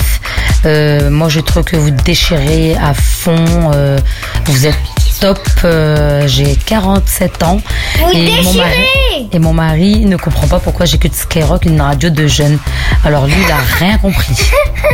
[0.65, 3.37] Euh, moi, je trouve que vous déchirez à fond.
[3.75, 3.99] euh,
[4.47, 4.79] vous êtes
[5.21, 5.39] top.
[5.65, 7.61] euh, J'ai 47 ans.
[7.99, 8.89] Vous et mon, déchirez
[9.33, 12.59] et mon mari ne comprend pas pourquoi j'écoute Skyrock, une radio de jeunes.
[13.05, 14.35] Alors lui, il a rien compris.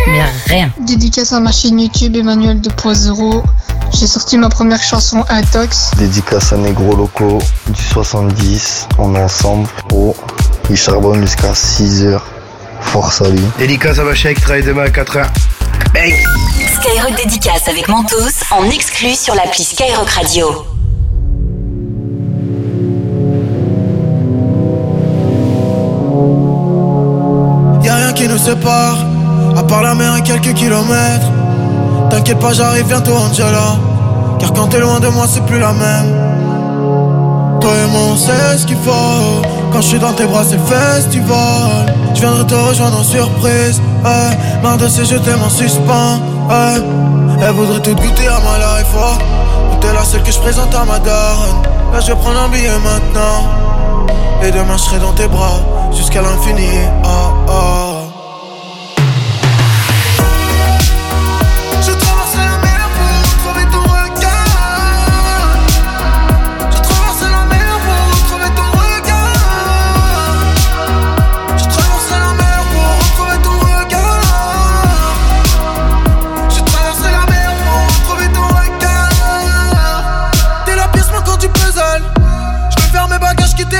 [0.09, 0.71] Mais rien.
[0.81, 3.43] Dédicace à ma chaîne YouTube Emmanuel 2.0.
[3.93, 5.93] J'ai sorti ma première chanson Intox.
[5.99, 9.69] Dédicace à Negro Loco du 70, on est ensemble.
[9.93, 10.15] Oh,
[10.71, 12.21] il charbonne jusqu'à 6h.
[12.81, 13.43] Force à lui.
[13.59, 15.27] Dédicace à ma chèque, travaille demain à 4h.
[15.95, 16.15] Bang
[16.81, 18.17] Skyrock dédicace avec Mentos
[18.51, 20.67] en exclu sur l'appli Skyrock Radio.
[28.49, 31.31] À part la mer et quelques kilomètres.
[32.11, 33.77] T'inquiète pas, j'arrive bientôt, Angela.
[34.41, 37.61] Car quand t'es loin de moi, c'est plus la même.
[37.61, 39.43] Toi et moi, on sait ce qu'il faut.
[39.73, 41.95] Quand je suis dans tes bras, c'est le festival.
[42.15, 43.81] Je viendrai te rejoindre en surprise.
[44.05, 44.61] Ouais.
[44.63, 46.19] Marre de ces t'aimes en suspens.
[46.49, 46.83] Ouais.
[47.43, 48.89] Elle voudrait tout goûter à ma life.
[48.97, 49.77] Oh.
[49.81, 51.63] T'es la seule que je présente à ma daronne.
[51.93, 53.47] Là, je vais prendre un billet maintenant.
[54.43, 55.61] Et demain, je serai dans tes bras
[55.93, 56.69] jusqu'à l'infini.
[57.05, 57.09] Oh,
[57.49, 57.92] oh.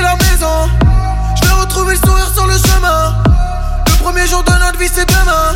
[0.01, 0.69] La maison.
[1.35, 3.13] Je vais retrouver le sourire sur le chemin.
[3.87, 5.55] Le premier jour de notre vie, c'est demain.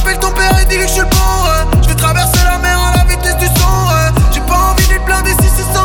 [0.00, 1.82] Appelle ton père et dis que je suis le bon.
[1.82, 3.88] Je vais traverser la mer à la vitesse du son.
[4.32, 5.81] J'ai pas envie d'être blindé si c'est sans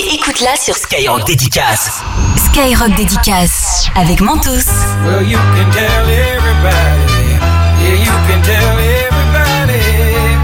[0.00, 2.00] et écoute-la sur Skyrock Dédicace.
[2.36, 4.64] Skyrock Dédicace avec Mentos.
[5.04, 7.36] Well, you can tell everybody.
[7.80, 9.82] Yeah, you can tell everybody.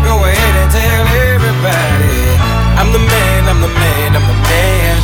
[0.05, 2.37] Go ahead and tell everybody.
[2.77, 4.97] I'm the man, I'm the man, I'm the man.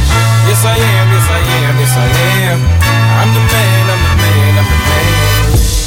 [0.46, 2.08] Yes, I am, yes, I am, yes, I
[2.52, 2.60] am.
[3.20, 5.32] I'm the man, I'm the man, I'm the man.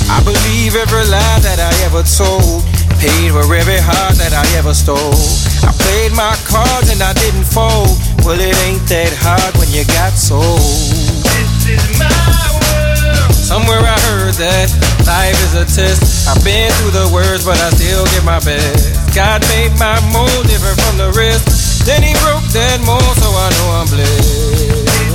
[0.10, 2.64] I believe every lie that I ever told.
[2.98, 5.14] Paid for every heart that I ever stole.
[5.62, 8.00] I played my cards and I didn't fold.
[8.26, 10.58] Well, it ain't that hard when you got sold.
[10.58, 12.10] This is my
[12.58, 13.38] world.
[13.38, 14.74] Somewhere I heard that
[15.06, 16.26] life is a test.
[16.26, 18.98] I've been through the worst, but I still give my best.
[19.14, 21.86] God made my mold different from the rest.
[21.86, 24.66] Then he broke that mold, so I know I'm blessed.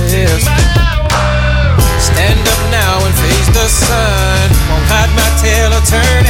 [0.07, 4.47] This is My world Stand up now and face the sun.
[4.71, 6.20] Won't hide my tail or turn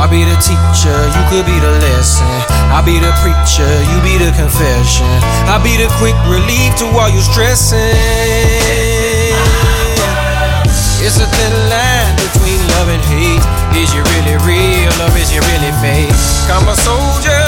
[0.00, 2.24] I'll be the teacher, you could be the lesson.
[2.72, 5.04] I'll be the preacher, you be the confession.
[5.44, 7.76] I'll be the quick relief to all you stressing.
[11.04, 13.44] It's a thin line between love and hate.
[13.76, 16.16] Is you really real or is you really fake?
[16.48, 17.39] I'm a soldier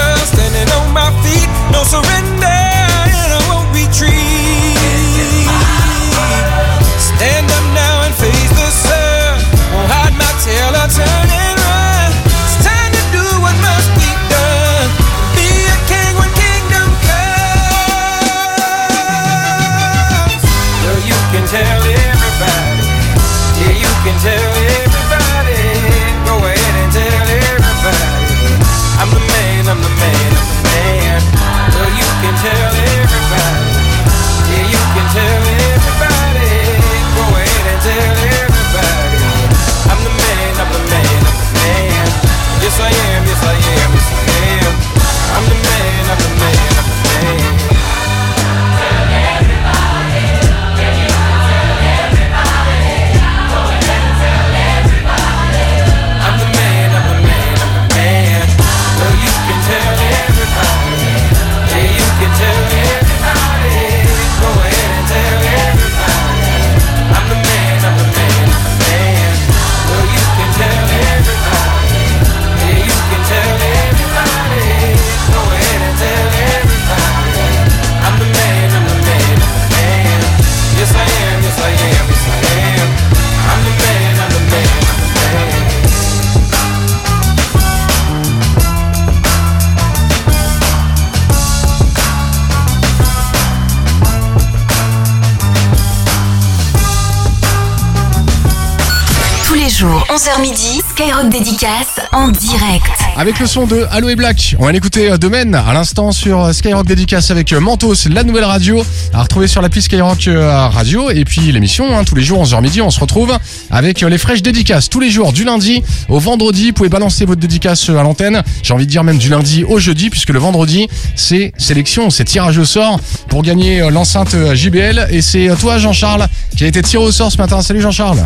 [99.83, 102.85] jours, 11h midi, Skyrock dédicace en direct.
[103.17, 106.39] Avec le son de Halo et Black, on va l'écouter euh, Domaine à l'instant sur
[106.39, 108.81] euh, Skyrock Dédicace avec euh, Mentos, la nouvelle radio,
[109.13, 111.09] à retrouver sur l'appli Skyrock Radio.
[111.09, 113.37] Et puis l'émission, hein, tous les jours 11h midi, on se retrouve
[113.71, 114.89] avec les fraîches dédicaces.
[114.89, 118.41] Tous les jours, du lundi au vendredi, vous pouvez balancer votre dédicace à l'antenne.
[118.61, 122.25] J'ai envie de dire même du lundi au jeudi, puisque le vendredi, c'est sélection, c'est
[122.25, 125.07] tirage au sort pour gagner l'enceinte JBL.
[125.11, 127.61] Et c'est toi, Jean-Charles, qui a été tiré au sort ce matin.
[127.61, 128.25] Salut Jean-Charles.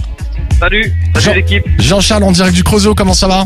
[0.60, 1.64] Salut, salut Jean- l'équipe.
[1.80, 3.46] Jean-Charles en direct du Creusot, comment ça va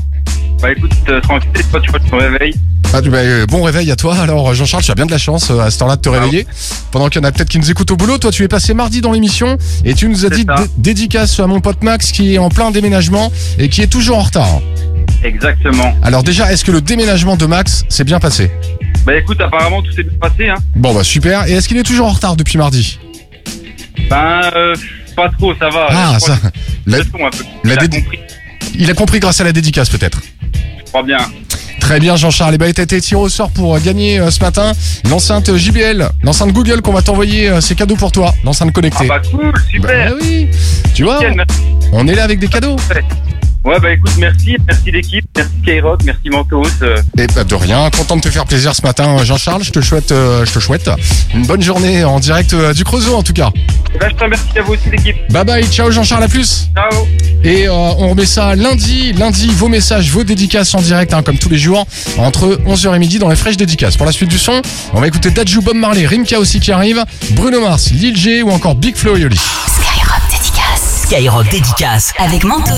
[0.62, 2.54] Bah écoute, euh, tranquille, toi tu vois ton réveil.
[2.94, 4.18] Ah, bah, euh, bon réveil à toi.
[4.18, 6.46] Alors Jean-Charles, tu as bien de la chance euh, à ce temps-là de te réveiller.
[6.92, 8.74] Pendant qu'il y en a peut-être qui nous écoutent au boulot, toi tu es passé
[8.74, 10.56] mardi dans l'émission et tu nous as dit ça.
[10.56, 14.18] dé- dédicace à mon pote Max qui est en plein déménagement et qui est toujours
[14.18, 14.62] en retard.
[15.24, 15.94] Exactement.
[16.04, 18.52] Alors déjà, est-ce que le déménagement de Max s'est bien passé?
[19.06, 20.56] Bah écoute, apparemment tout s'est bien passé, hein.
[20.76, 21.48] Bon bah super.
[21.48, 23.00] Et est-ce qu'il est toujours en retard depuis mardi?
[24.10, 24.76] Ben, euh,
[25.16, 25.88] pas trop, ça va.
[25.90, 26.38] Ah ça.
[26.86, 27.18] La- un peu.
[27.64, 28.20] la Il a dédi- compris,
[28.76, 30.22] Il a compris grâce à la dédicace peut-être.
[30.80, 31.18] je crois bien.
[31.80, 34.40] Très bien Jean-Charles, et bah t'as été tiré au sort pour euh, gagner euh, ce
[34.40, 34.72] matin
[35.10, 39.08] l'enceinte JBL, l'enceinte Google qu'on va t'envoyer, euh, c'est cadeau pour toi, l'enceinte connectée.
[39.10, 40.12] Ah bah cool, super.
[40.12, 40.48] Bah oui,
[40.94, 41.20] tu vois,
[41.92, 42.76] on est là avec des cadeaux.
[43.64, 46.64] Ouais, bah écoute, merci, merci l'équipe, merci Skyrock, merci Mentos.
[46.82, 49.82] euh, Et bah de rien, content de te faire plaisir ce matin Jean-Charles, je te
[49.82, 50.90] souhaite, euh, je te souhaite
[51.36, 53.52] une bonne journée en direct euh, du Creusot en tout cas.
[54.00, 55.16] Bah je te remercie à vous aussi l'équipe.
[55.30, 56.70] Bye bye, ciao Jean-Charles, à plus.
[56.76, 57.06] Ciao.
[57.44, 61.38] Et euh, on remet ça lundi, lundi, vos messages, vos dédicaces en direct, hein, comme
[61.38, 61.86] tous les jours,
[62.18, 63.96] entre 11h et midi dans les fraîches dédicaces.
[63.96, 64.60] Pour la suite du son,
[64.94, 68.50] on va écouter Dajou Bob Marley, Rimka aussi qui arrive, Bruno Mars, Lil G ou
[68.50, 69.38] encore Big Flo et Oli.
[69.38, 70.81] Skyrock dédicace.
[71.12, 72.72] Skyrock dédicace avec Mentos.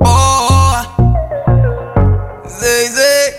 [0.00, 0.72] Oh,
[2.48, 3.34] zé, zé.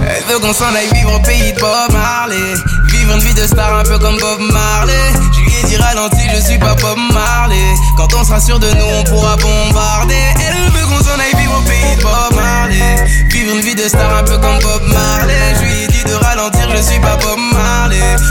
[0.00, 2.54] Elle veut qu'on s'en aille vivre au pays de Bob Marley.
[2.88, 4.94] Vivre une vie de star un peu comme Bob Marley.
[5.34, 7.74] Je lui ai dit ralenti, je suis pas Bob Marley.
[7.98, 10.14] Quand on sera sûr de nous, on pourra bombarder.
[10.40, 13.04] Elle veut qu'on s'en aille vivre au pays de Bob Marley.
[13.28, 15.54] Vivre une vie de star un peu comme Bob Marley.
[15.56, 17.55] Je lui ai dit de ralentir, je suis pas Bob Marley.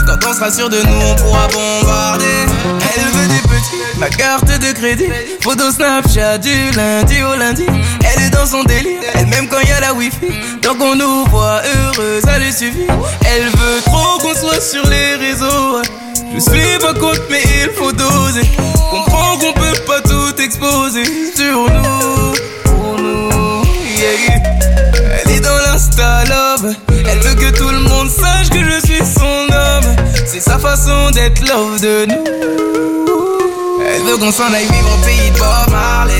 [0.06, 2.24] Quand on sera sûr de nous, on pourra bombarder.
[2.94, 5.08] Elle veut des petits, ma carte de crédit.
[5.40, 7.66] Photo Snapchat du lundi au lundi.
[8.00, 10.28] Elle est dans son délire, elle même quand y a la wifi.
[10.62, 12.86] Tant qu'on nous voit heureux, ça lui suffit.
[13.24, 15.82] Elle veut trop qu'on soit sur les réseaux.
[16.34, 18.42] Je suis pas contre, mais il faut doser.
[18.90, 22.34] Comprends qu'on peut pas tout exposer sur nous.
[22.64, 23.62] Pour nous.
[25.24, 26.74] Elle est dans l'insta love.
[27.08, 27.85] Elle veut que tout le monde
[30.46, 32.24] sa façon d'être love de nous.
[33.84, 36.14] Elle veut qu'on s'en aille vivre au pays de Bob Marley.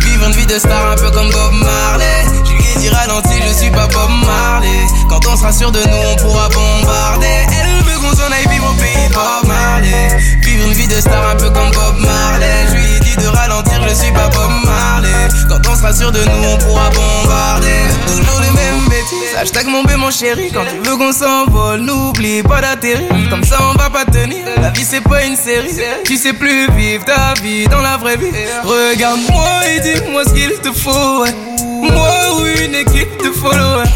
[0.00, 2.24] Vivre une vie de star un peu comme Bob Marley.
[2.44, 4.86] Je lui ai dit ralenti, je suis pas Bob Marley.
[5.08, 7.46] Quand on sera sûr de nous, on pourra bombarder.
[7.48, 10.39] Elle veut qu'on s'en aille vivre au pays de Bob Marley
[10.90, 12.66] des stars un peu comme Bob Marley.
[12.68, 15.28] Je lui dis de ralentir, je suis pas Bob Marley.
[15.48, 17.80] Quand on sera sûr de nous, on pourra bombarder.
[18.06, 19.36] Toujours les mêmes bêtises.
[19.36, 20.50] Hashtag mon bé, mon chéri.
[20.52, 23.08] Quand tu veux qu'on s'envole, n'oublie pas d'atterrir.
[23.30, 24.44] Comme ça, on va pas tenir.
[24.60, 25.70] La vie, c'est pas une série.
[26.04, 28.32] Tu sais plus vivre ta vie dans la vraie vie.
[28.64, 31.24] Regarde-moi et dis-moi ce qu'il te faut.
[31.82, 33.88] Moi ou une équipe de followers.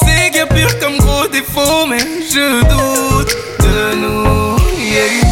[0.00, 4.56] C'est qu'il y a pire comme gros défaut, mais je doute de nous.
[4.92, 5.31] Yeah.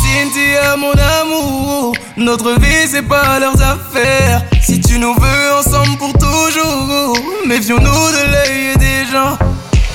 [0.61, 1.93] es mon amour.
[2.17, 4.41] Notre vie, c'est pas leurs affaires.
[4.61, 9.37] Si tu nous veux ensemble pour toujours, méfions-nous de l'œil des gens.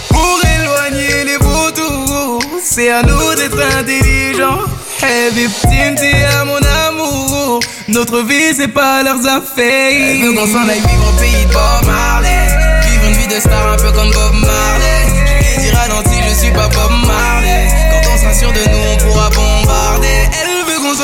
[0.09, 4.61] Pour éloigner les vautours, c'est à nous d'être intelligents.
[5.03, 7.61] Hey, victime, tu es mon amour.
[7.89, 10.11] Notre vie, c'est pas leurs affaires.
[10.11, 12.49] Elle veut qu'on s'en aille vivre au pays de Bob Marley.
[12.91, 15.07] Vivre une vie de star un peu comme Bob Marley.
[15.09, 17.69] Je lui ai dit ralenti, je suis pas Bob Marley.
[17.93, 20.45] Quand on sûr de nous, on pourra bombarder.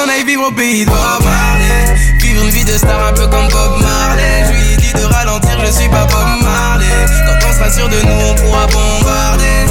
[0.00, 1.94] Aille vivre au pays Bob Marley.
[2.18, 4.44] Vivre une vie de star un peu comme Bob Marley.
[4.46, 6.86] Je lui ai dit de ralentir, je suis pas Bob Marley.
[7.26, 9.66] Quand on sera sûr de nous, on pourra bombarder.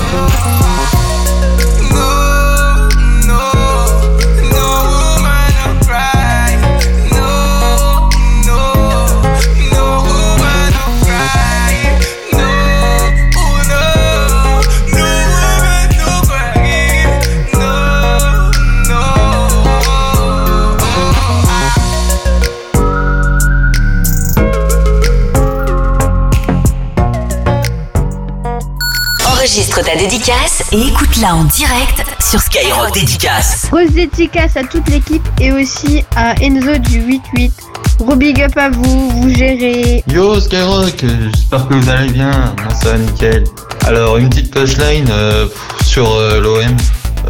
[30.22, 33.70] Dédicace et écoute-la en direct sur Skyrock Dédicace.
[33.72, 37.52] Grosse dédicace à toute l'équipe et aussi à Enzo du 88.
[37.98, 40.04] Gros big up à vous, vous gérez.
[40.08, 41.04] Yo Skyrock,
[41.34, 43.46] j'espère que vous allez bien, moi ça va nickel.
[43.88, 45.48] Alors une petite touchline euh,
[45.86, 46.78] sur euh, l'OM.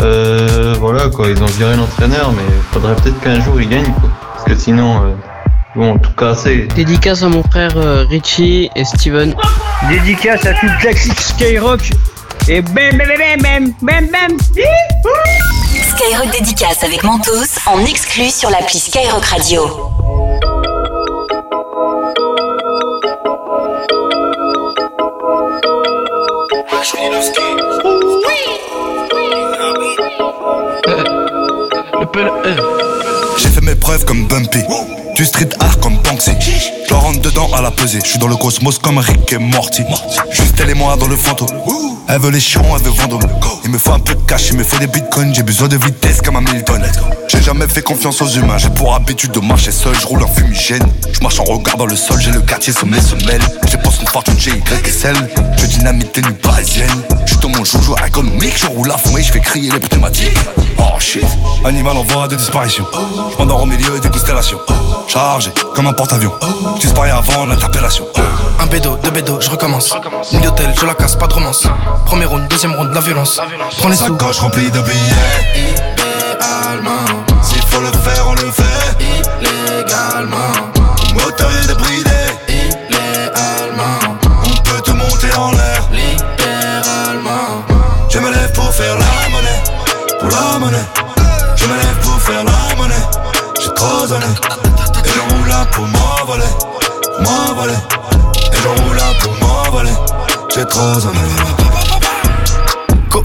[0.01, 4.09] Euh, voilà quoi, ils ont viré l'entraîneur mais faudrait peut-être qu'un jour ils gagnent quoi.
[4.33, 5.13] Parce que sinon, euh,
[5.75, 6.67] vont tout casser.
[6.75, 9.33] Dédicace à mon frère euh, Richie et Steven.
[9.89, 11.91] Dédicace à toute la clique Skyrock.
[12.53, 14.37] Et bam bam bam bam bam bam.
[15.87, 19.61] Skyrock Dédicace avec Mentos en exclu sur l'appli Skyrock Radio.
[33.37, 34.59] J'ai fait mes preuves comme Bumpy.
[35.15, 36.31] Du street art comme Banksy.
[36.91, 37.99] Je rentre dedans à la pesée.
[38.03, 39.83] Je suis dans le cosmos comme Rick et Morty.
[40.29, 41.47] Juste elle et moi dans le fantôme.
[42.09, 43.21] Elle veut les chiens, elle veut Vendôme.
[43.63, 45.33] Il me faut un peu de cash, il me faut des bitcoins.
[45.33, 46.83] J'ai besoin de vitesse comme un Milton.
[47.29, 48.57] J'ai jamais fait confiance aux humains.
[48.57, 49.95] J'ai pour habitude de marcher seul.
[49.97, 50.85] Je roule en fumigène.
[51.13, 52.19] Je marche en regardant le sol.
[52.19, 53.41] J'ai le quartier sous mes semelles.
[53.69, 55.15] J'ai pense une fortune chez YSL.
[55.57, 56.35] Je dynamite les nuits.
[57.41, 58.57] Dans mon joujou ergonomique.
[58.57, 60.37] Je roule à fond et je fais crier les pneumatiques.
[60.77, 61.25] Oh shit.
[61.65, 62.85] Animal en voie de disparition.
[63.31, 64.59] Je m'endors au milieu des constellations.
[65.07, 66.33] Chargé comme un porte-avions.
[66.75, 68.05] Je disparais avant l'interpellation.
[68.59, 69.95] Un bédo, deux bédos, je recommence.
[70.31, 71.65] Une d'hôtel, je la casse, pas de romance.
[72.05, 73.39] Premier round, deuxième round, la violence.
[73.79, 74.05] Prends les sous.
[74.05, 75.91] Sacoche remplie de billets.
[77.41, 78.97] S'il faut le faire, on le fait.
[78.99, 80.51] Illégalement.
[81.15, 82.50] Moteur est débridé.
[94.11, 96.43] Et je roule là pour m'envoler.
[97.21, 97.73] M'envoler.
[98.51, 99.93] Et je roule là pour m'envoler.
[100.53, 101.19] J'ai trop donné.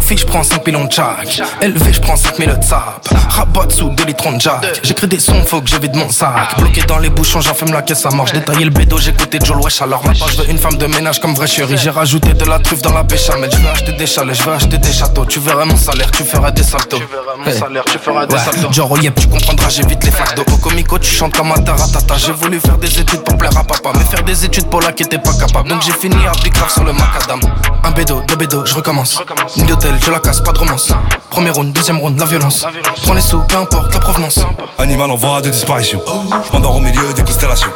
[0.06, 1.42] Kofi, je prends 5 pilons de jack.
[1.60, 3.08] Élevé, je prends 5 000 de sap.
[3.28, 4.80] Rabat sous 2 litrons de jack.
[4.84, 6.56] J'écris des sons, faut que je vide mon sac.
[6.58, 8.32] Bloqué dans les bouchons, j'enfume la caisse à marche.
[8.32, 9.82] Détaillé le bédo, j'écoutais Joel Wesh.
[9.82, 11.76] Alors maintenant, je veux une femme de ménage comme vraie chérie.
[11.76, 13.50] J'ai rajouté de la truffe dans la béchamel.
[13.50, 15.24] Je veux acheter des chalets, je veux acheter des châteaux.
[15.24, 17.02] Tu verras mon salaire, tu feras des saltos.
[17.44, 18.72] Mon salaire, tu feras des saltos.
[18.72, 20.44] Genre, yep, tu comprendras, j'évite les flaques d'eau.
[20.52, 22.16] Au comico, tu chantes comme un taratata.
[22.16, 23.90] J'ai voulu faire des études pour plaire à papa.
[23.98, 25.68] Mais faire des études pour là qui était pas capable.
[25.68, 27.40] Donc j'ai fini à grave sur le macadam.
[27.82, 29.20] Un bédo, deux bédos, je recommence.
[29.56, 29.66] Une
[30.00, 30.92] je la casse, pas de romance.
[31.30, 32.66] Premier round, deuxième round, la violence.
[33.02, 34.40] Prends les sous, peu importe la provenance.
[34.78, 36.00] Animal en voie de disparition.
[36.46, 37.70] Je m'endors au milieu des constellations.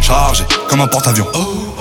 [0.00, 1.26] Chargé comme un porte-avions.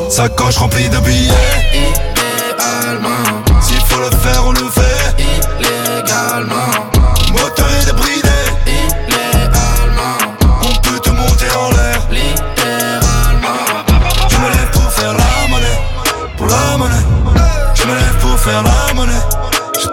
[0.09, 1.31] Sacoche remplie de billets.
[1.73, 3.43] Illégalement.
[3.61, 5.15] S'il faut le faire, on le fait.
[5.59, 6.74] Illégalement.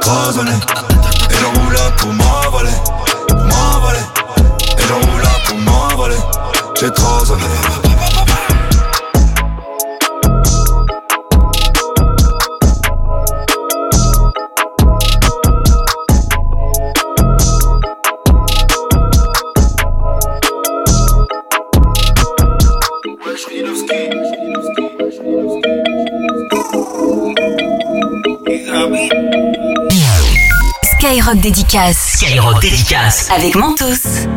[0.09, 0.51] Années.
[1.31, 2.71] Et j'en roule pour m'envoler.
[3.47, 4.01] Pour.
[4.77, 6.17] Et j'en roule pour m'envoler.
[6.81, 7.82] J'ai trois années.
[31.33, 32.13] Skyrock dédicace.
[32.19, 33.31] Skyrock dédicace.
[33.31, 34.29] Avec Mentos.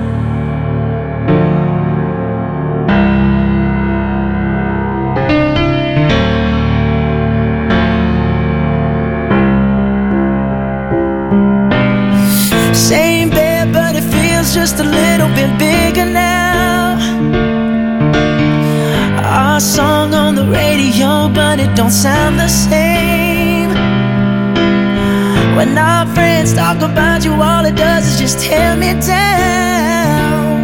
[26.65, 30.57] Talk about you, all it does is just tear me down.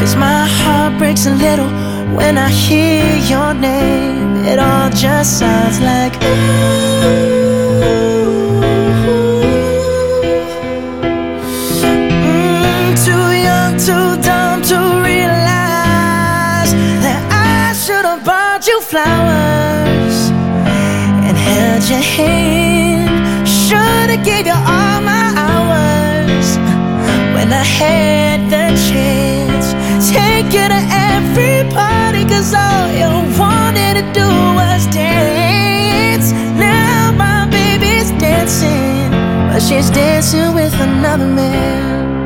[0.00, 1.70] Cause my heart breaks a little
[2.18, 4.44] when I hear your name.
[4.44, 6.14] It all just sounds like
[12.08, 14.78] Mm, too young, too dumb to
[15.10, 16.70] realize
[17.04, 20.18] that I should have bought you flowers
[21.26, 22.55] and held your hand.
[27.78, 29.66] Had the chance.
[30.10, 31.66] Take you to every
[32.28, 33.08] cause all you
[33.38, 36.32] wanted to do was dance.
[36.58, 39.10] Now my baby's dancing,
[39.48, 42.25] but she's dancing with another man.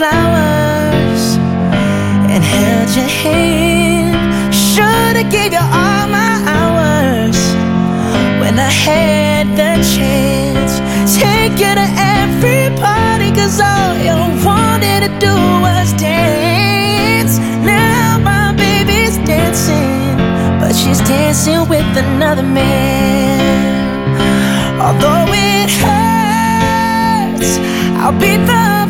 [0.00, 1.36] flowers
[2.32, 4.16] and held your hand.
[4.54, 7.38] Should have gave you all my hours
[8.40, 10.72] when I had the chance.
[11.20, 15.36] Take you to every party, cause all you wanted to do
[15.66, 17.36] was dance.
[17.60, 20.16] Now my baby's dancing,
[20.60, 23.36] but she's dancing with another man.
[24.80, 27.50] Although it hurts,
[28.00, 28.89] I'll be the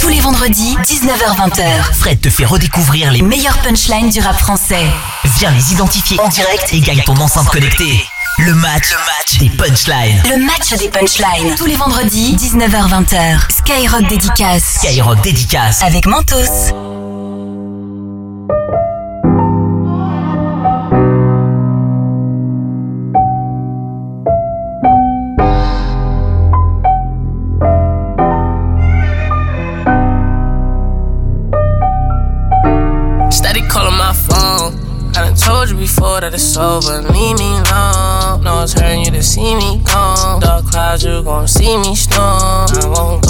[0.00, 4.86] Tous les vendredis, 19h-20h, Fred te fait redécouvrir les meilleures punchlines du rap français.
[5.38, 8.02] Viens les identifier en direct et gagne ton enceinte connectée.
[8.38, 10.22] Le match, le match des punchlines.
[10.30, 11.54] Le match des punchlines.
[11.56, 13.40] Tous les vendredis, 19h-20h.
[13.50, 14.78] Skyrock dédicace.
[14.78, 15.82] Skyrock dédicace.
[15.82, 16.89] Avec Mentos.
[36.20, 37.00] That it's over.
[37.02, 38.44] Leave me alone.
[38.44, 40.40] No, it's hurting you to see me gone.
[40.40, 42.68] Dark clouds, you gon' see me storm.
[42.68, 43.29] I won't go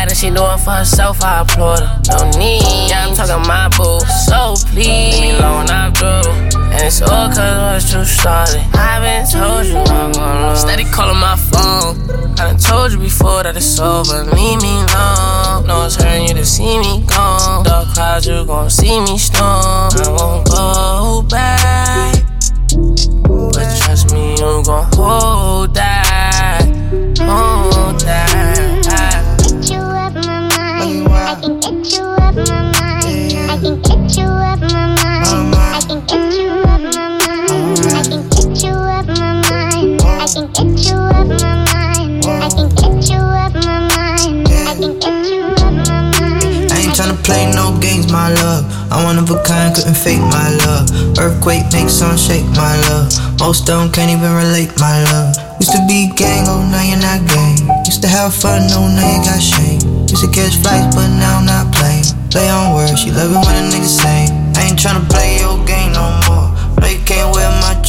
[0.00, 2.00] Bad and she it for herself, I applaud her.
[2.08, 4.00] No need, yeah, I'm talking my boo.
[4.24, 6.24] So please, leave me alone, I'm through.
[6.72, 8.64] And it's all cause what you started.
[8.72, 10.56] I've been told you I'm gonna.
[10.56, 12.00] Steady calling my phone.
[12.40, 14.24] I done told you before that it's over.
[14.24, 15.66] Leave me alone.
[15.66, 17.62] No, it's hurting you to see me gone.
[17.64, 19.44] Dark clouds, you gon' see me storm.
[19.44, 22.24] I won't go back.
[23.52, 26.64] But trust me, you gon' hold that.
[27.20, 28.49] Hold that.
[40.30, 42.22] Can get you up my mind.
[42.22, 44.46] I can get you up my mind.
[44.46, 46.70] I can get you up my mind.
[46.70, 48.62] I ain't tryna play no games, my love.
[48.92, 50.86] I'm one of a kind, couldn't fake my love.
[51.18, 53.10] Earthquake makes sun shake, my love.
[53.40, 55.34] Most of them can't even relate, my love.
[55.58, 57.58] Used to be gang, oh now you're not gang.
[57.86, 59.82] Used to have fun, no now you got shame.
[60.06, 62.06] Used to catch flights, but now I'm not playing.
[62.30, 64.30] Play on words, she love it when a nigga sing.
[64.54, 66.54] I ain't tryna play your game no more.
[66.78, 67.79] No, you can't wear my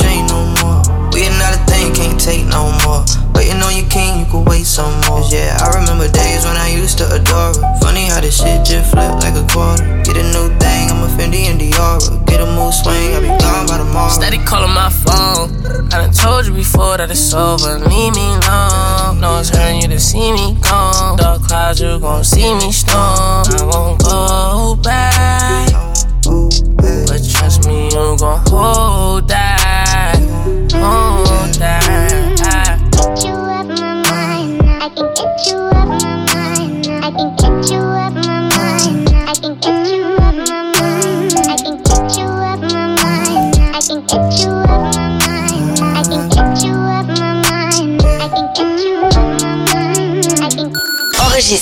[2.02, 3.06] can't take no more.
[3.34, 5.22] Waiting on your king, you could wait some more.
[5.30, 7.80] Yeah, I remember days when I used to adore her.
[7.82, 9.86] Funny how this shit just flipped like a quarter.
[10.04, 12.26] Get a new thing, I'm a Fendi and Diora.
[12.26, 14.10] Get a mood swing, I'll be gone by tomorrow.
[14.10, 15.54] Steady calling my phone.
[15.94, 17.78] I done told you before that it's over.
[17.80, 19.22] Leave me alone.
[19.22, 21.18] No, it's hurting you to see me gone.
[21.18, 23.46] Dark clouds, you gon' see me storm.
[23.46, 24.61] I won't go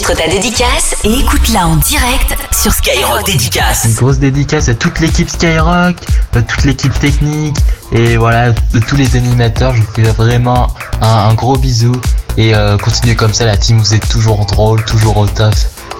[0.10, 3.86] Enregistre ta dédicace et écoute-la en direct sur Skyrock Dédicace.
[3.86, 5.96] Une grosse dédicace à toute l'équipe Skyrock,
[6.36, 7.58] à toute l'équipe technique
[7.92, 9.76] et voilà, de tous les animateurs.
[9.76, 10.68] Je vous fais vraiment
[11.02, 11.92] un, un gros bisou
[12.38, 15.54] et euh, continuez comme ça, la team, vous êtes toujours drôle, toujours au top.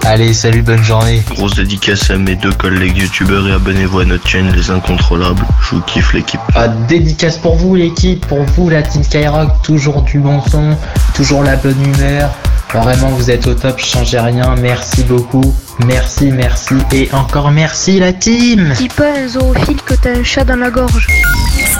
[0.04, 1.22] Allez, salut, bonne journée.
[1.30, 5.44] Grosse dédicace à mes deux collègues youtubeurs et abonnez-vous à notre chaîne Les Incontrôlables.
[5.62, 6.40] Je vous kiffe l'équipe.
[6.54, 10.76] Ah, dédicace pour vous l'équipe, pour vous la team Skyrock, toujours du bon son,
[11.14, 12.30] toujours la bonne humeur.
[12.72, 15.54] Vraiment vous êtes au top, changez rien, merci beaucoup,
[15.84, 20.44] merci, merci et encore merci la team Dis pas à zoophile que t'as un chat
[20.44, 21.08] dans la gorge.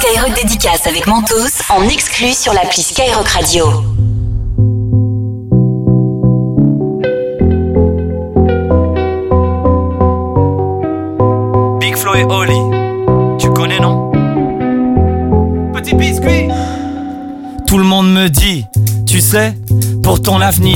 [0.01, 4.00] Skyrock Dédicace avec Mentos en exclu sur l'appli Skyrock Radio.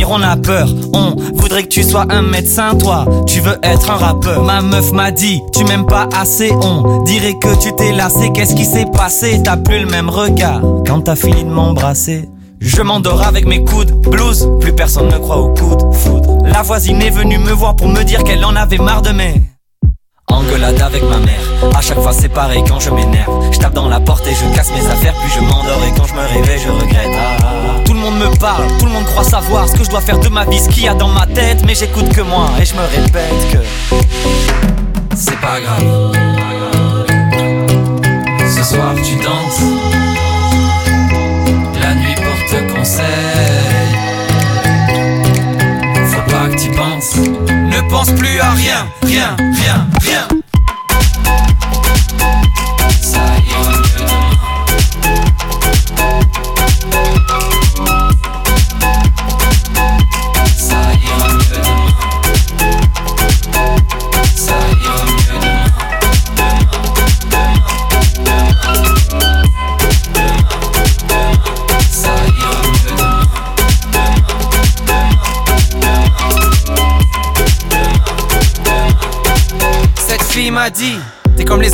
[0.07, 0.69] On a peur.
[0.93, 4.43] On voudrait que tu sois un médecin, toi, tu veux être un rappeur.
[4.45, 8.31] Ma meuf m'a dit, tu m'aimes pas assez, on dirait que tu t'es lassé.
[8.33, 9.41] Qu'est-ce qui s'est passé?
[9.43, 12.29] T'as plus le même regard quand t'as fini de m'embrasser.
[12.61, 16.39] Je m'endors avec mes coudes, blues, plus personne ne croit au coup de foudre.
[16.45, 19.43] La voisine est venue me voir pour me dire qu'elle en avait marre de mes
[20.29, 23.53] Engueulade avec ma mère, à chaque fois c'est pareil quand je m'énerve.
[23.53, 26.07] Je tape dans la porte et je casse mes affaires, puis je m'endors et quand
[26.07, 27.11] je me réveille je regrette.
[27.15, 27.64] Ah,
[28.05, 30.45] monde me parle, tout le monde croit savoir ce que je dois faire de ma
[30.45, 32.83] vie, ce qu'il y a dans ma tête, mais j'écoute que moi et je me
[32.83, 33.59] répète que
[35.17, 36.13] c'est pas grave.
[38.57, 39.63] Ce soir tu danses,
[41.81, 43.05] la nuit porte conseil.
[46.09, 50.34] Faut pas que tu penses, ne pense plus à rien, rien, rien, rien.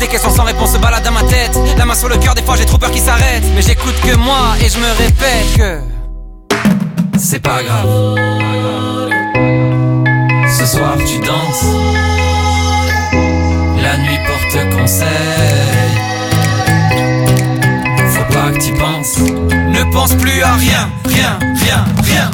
[0.00, 1.58] Les questions sans réponse se baladent dans ma tête.
[1.76, 3.42] La main sur le cœur, des fois j'ai trop peur qu'il s'arrête.
[3.54, 5.80] Mais j'écoute que moi et je me répète que
[7.18, 7.86] c'est pas grave.
[10.58, 11.64] Ce soir tu danses.
[13.82, 15.06] La nuit porte conseil.
[18.08, 19.18] Faut pas que tu penses.
[19.18, 22.30] Ne pense plus à rien, rien, rien, rien.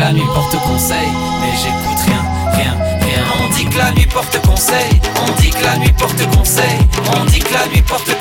[0.00, 1.08] La nuit porte conseil,
[1.40, 3.22] mais j'écoute rien, rien, rien.
[3.44, 6.78] On dit que la nuit porte conseil, on dit que la nuit porte conseil,
[7.20, 8.19] on dit que la nuit porte conseil,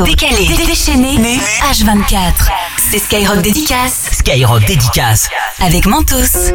[0.00, 2.50] perso, décalés, déchaînés, H24.
[2.90, 4.08] C'est Skyrock Dédicace.
[4.12, 5.28] Skyrock Dédicace.
[5.60, 6.52] Avec Mentos.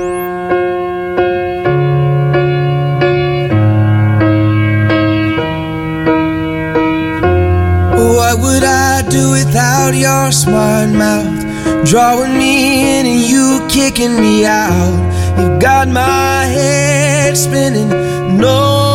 [7.97, 11.45] What would I do without your smart mouth?
[11.85, 14.93] Drawing me in and you kicking me out.
[15.37, 17.89] You've got my head spinning,
[18.37, 18.94] no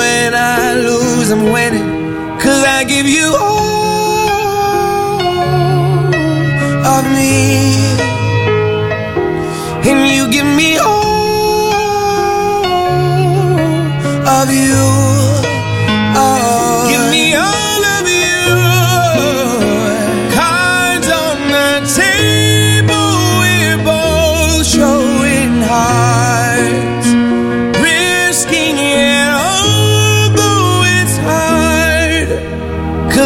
[1.31, 2.39] lose, I'm winning.
[2.39, 3.61] Cause I give you all
[6.85, 7.75] of me.
[9.89, 11.73] And you give me all
[14.27, 15.20] of you.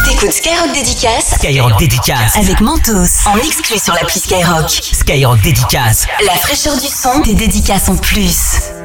[0.05, 4.70] T'écoutes Skyrock Dédicace Skyrock Dédicace avec Mentos en exclu sur l'appli Skyrock.
[4.70, 6.06] Skyrock Dédicace.
[6.24, 8.76] La fraîcheur du son, des dédicaces en plus.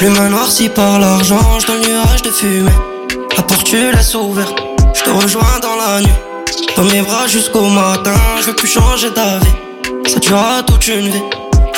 [0.00, 2.70] L'humain noirci par l'argent, je dans le nuage de fumée.
[3.36, 4.56] La porte tu laisses ouverte,
[4.94, 6.08] je te rejoins dans la nuit.
[6.74, 9.52] Dans mes bras jusqu'au matin, je plus changer d'avis.
[10.10, 11.22] Ça durera toute une vie,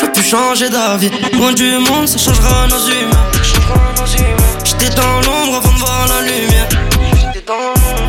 [0.01, 1.11] je plus changer d'avis.
[1.33, 3.27] Loin du monde, ça changera nos humains.
[4.65, 6.69] J'étais dans l'ombre avant de voir la lumière.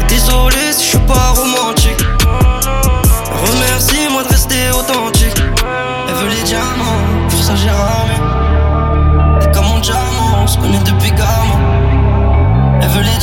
[0.07, 1.62] Désolé si je suis pas romantique.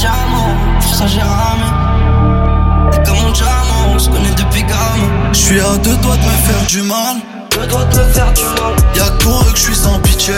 [0.03, 2.91] Elle veut les diamants, pour ça j'ai ramé.
[2.93, 5.33] T'es comme mon diamant, on se connaît depuis gamin.
[5.33, 7.17] Je suis à deux doigts de me faire du mal.
[7.51, 8.77] Deux doigts de me faire du mal.
[8.95, 10.35] Y'a que pour eux que je suis sans pitié.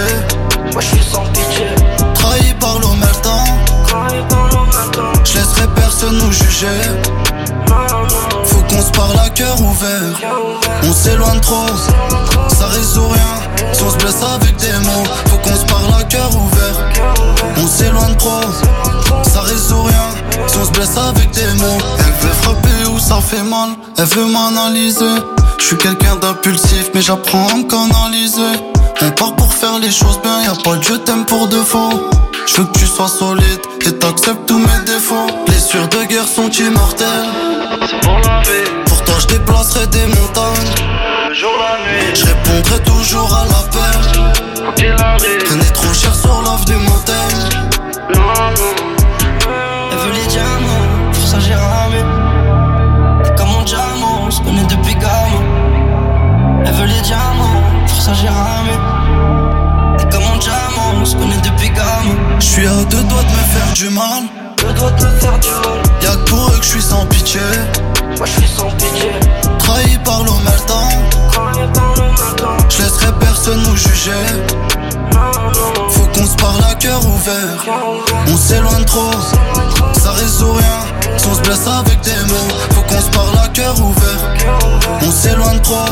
[0.72, 1.66] Moi je suis sans pitié.
[2.14, 3.44] Trahi par l'omertan.
[5.24, 6.66] Je laisserai personne nous juger.
[8.44, 10.30] Faut qu'on se parle à cœur ouvert.
[10.84, 11.66] On s'éloigne trop,
[12.48, 13.72] ça résout rien.
[13.72, 17.12] Si on se blesse avec des mots, faut qu'on se parle à cœur ouvert.
[17.56, 18.42] On s'éloigne trop,
[20.62, 23.70] on se blesse avec des mots, elle veut frapper où ça fait mal.
[23.98, 25.20] Elle veut m'analyser.
[25.58, 28.60] Je suis quelqu'un d'impulsif, mais j'apprends à me canaliser.
[29.02, 32.08] On part pour faire les choses bien, y'a pas de je t'aime pour de faux.
[32.46, 35.26] Je veux que tu sois solide et t'acceptes tous mes défauts.
[35.46, 37.30] Blessures de guerre sont immortelles.
[37.88, 40.70] C'est pour la vie, Pour toi, je déplacerai des montagnes.
[41.28, 44.42] le jour, la nuit, Je répondrai toujours à l'appel.
[44.76, 47.48] Rien n'est trop cher sur l'offre du montagne.
[48.14, 48.91] Elle
[51.32, 52.00] ça j'ai ramé.
[53.24, 55.42] T'es comme mon diamant, on se connaît depuis gamin.
[56.66, 58.74] Elle veut les diamants, pour ça j'ai ramé.
[59.96, 62.16] T'es comme mon diamant, on se connaît depuis gamin.
[62.38, 64.22] Je suis à deux doigts de me faire du mal.
[64.58, 65.80] Deux doigts de me faire du mal.
[66.02, 67.40] Y'a que pour eux que je suis sans pitié.
[68.18, 69.12] Moi je suis sans pitié.
[69.58, 70.88] Trahi par l'omertan.
[71.54, 72.61] Je
[73.10, 74.12] personne nous juger.
[75.90, 77.64] Faut qu'on se parle à cœur ouvert.
[78.28, 79.10] On s'éloigne trop,
[79.94, 81.18] ça résout rien.
[81.18, 84.20] Si on se blesse avec des mots, faut qu'on se parle à cœur ouvert.
[85.02, 85.86] On s'éloigne trop,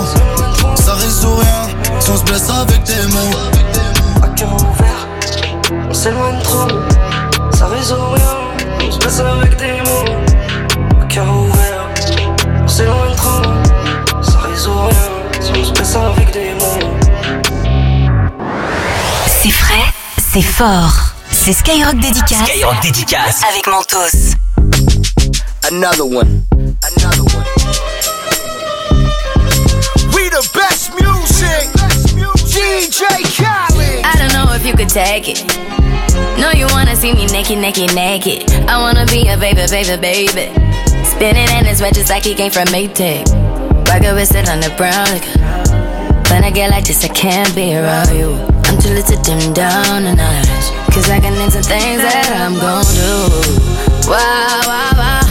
[0.76, 1.76] ça résout rien.
[2.00, 5.08] Si on se blesse avec des mots, À cœur ouvert,
[5.88, 6.68] on s'éloigne trop.
[7.56, 11.02] Ça résout rien, on se passe avec des mots.
[11.02, 11.88] À cœur ouvert,
[12.62, 14.22] on s'éloigne trop.
[14.22, 16.49] Ça résout rien, si on se avec des.
[19.42, 19.86] C'est frais,
[20.18, 21.14] c'est fort.
[21.30, 22.46] C'est Skyrock Dédicace.
[22.46, 23.40] Skyrock Dédicace.
[23.48, 24.36] Avec Mentos.
[25.70, 26.44] Another one.
[26.98, 27.44] Another one.
[30.12, 31.70] We the best music.
[32.44, 34.04] DJ Khaled.
[34.04, 35.42] I don't know if you could take it.
[36.38, 38.50] No, you wanna see me naked, naked, naked.
[38.68, 40.52] I wanna be a baby, baby, baby.
[41.02, 43.24] Spinning in his red just like he came from Maytag.
[43.88, 46.30] Rocket with it on the brown liquor.
[46.30, 48.59] When I get like this, I can't be around you.
[48.78, 50.46] Too little to dim down the night.
[50.94, 53.28] Cause I can into things that I'm gon' do.
[54.08, 55.24] Wow, wow, wow.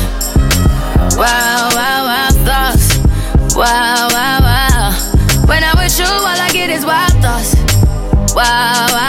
[1.18, 2.98] Wow, wow, wow, thoughts.
[3.56, 4.92] Wow, wow, wow.
[5.48, 7.56] When I'm with you, all I get is wild thoughts.
[8.36, 9.09] Wow, wow.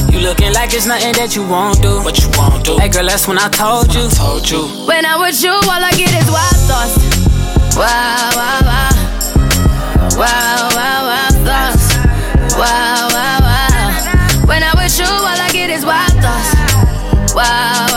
[0.11, 2.03] You looking like it's nothing that you won't do.
[2.03, 2.77] What you won't do.
[2.77, 4.09] Hey girl, that's when I told you.
[4.11, 4.67] Told you.
[4.85, 6.99] When I'm with you, all I get is wild thoughts.
[7.79, 8.91] Wow, wow, wow.
[10.19, 11.95] Wow, wow, wow thoughts.
[12.59, 14.45] Wow, wow, wow.
[14.45, 16.51] When I'm with you, all I get is wild thoughts.
[17.33, 17.90] Wow, wow, wow.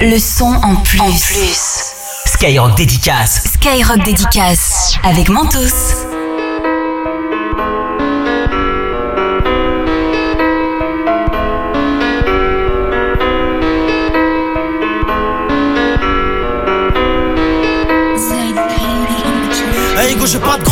[0.00, 1.00] Le son en plus.
[1.00, 1.92] En plus.
[2.26, 3.42] Skyrock dédicace.
[3.54, 5.58] Skyrock dédicace avec Mentos.
[20.00, 20.67] Hey go j'ai pas de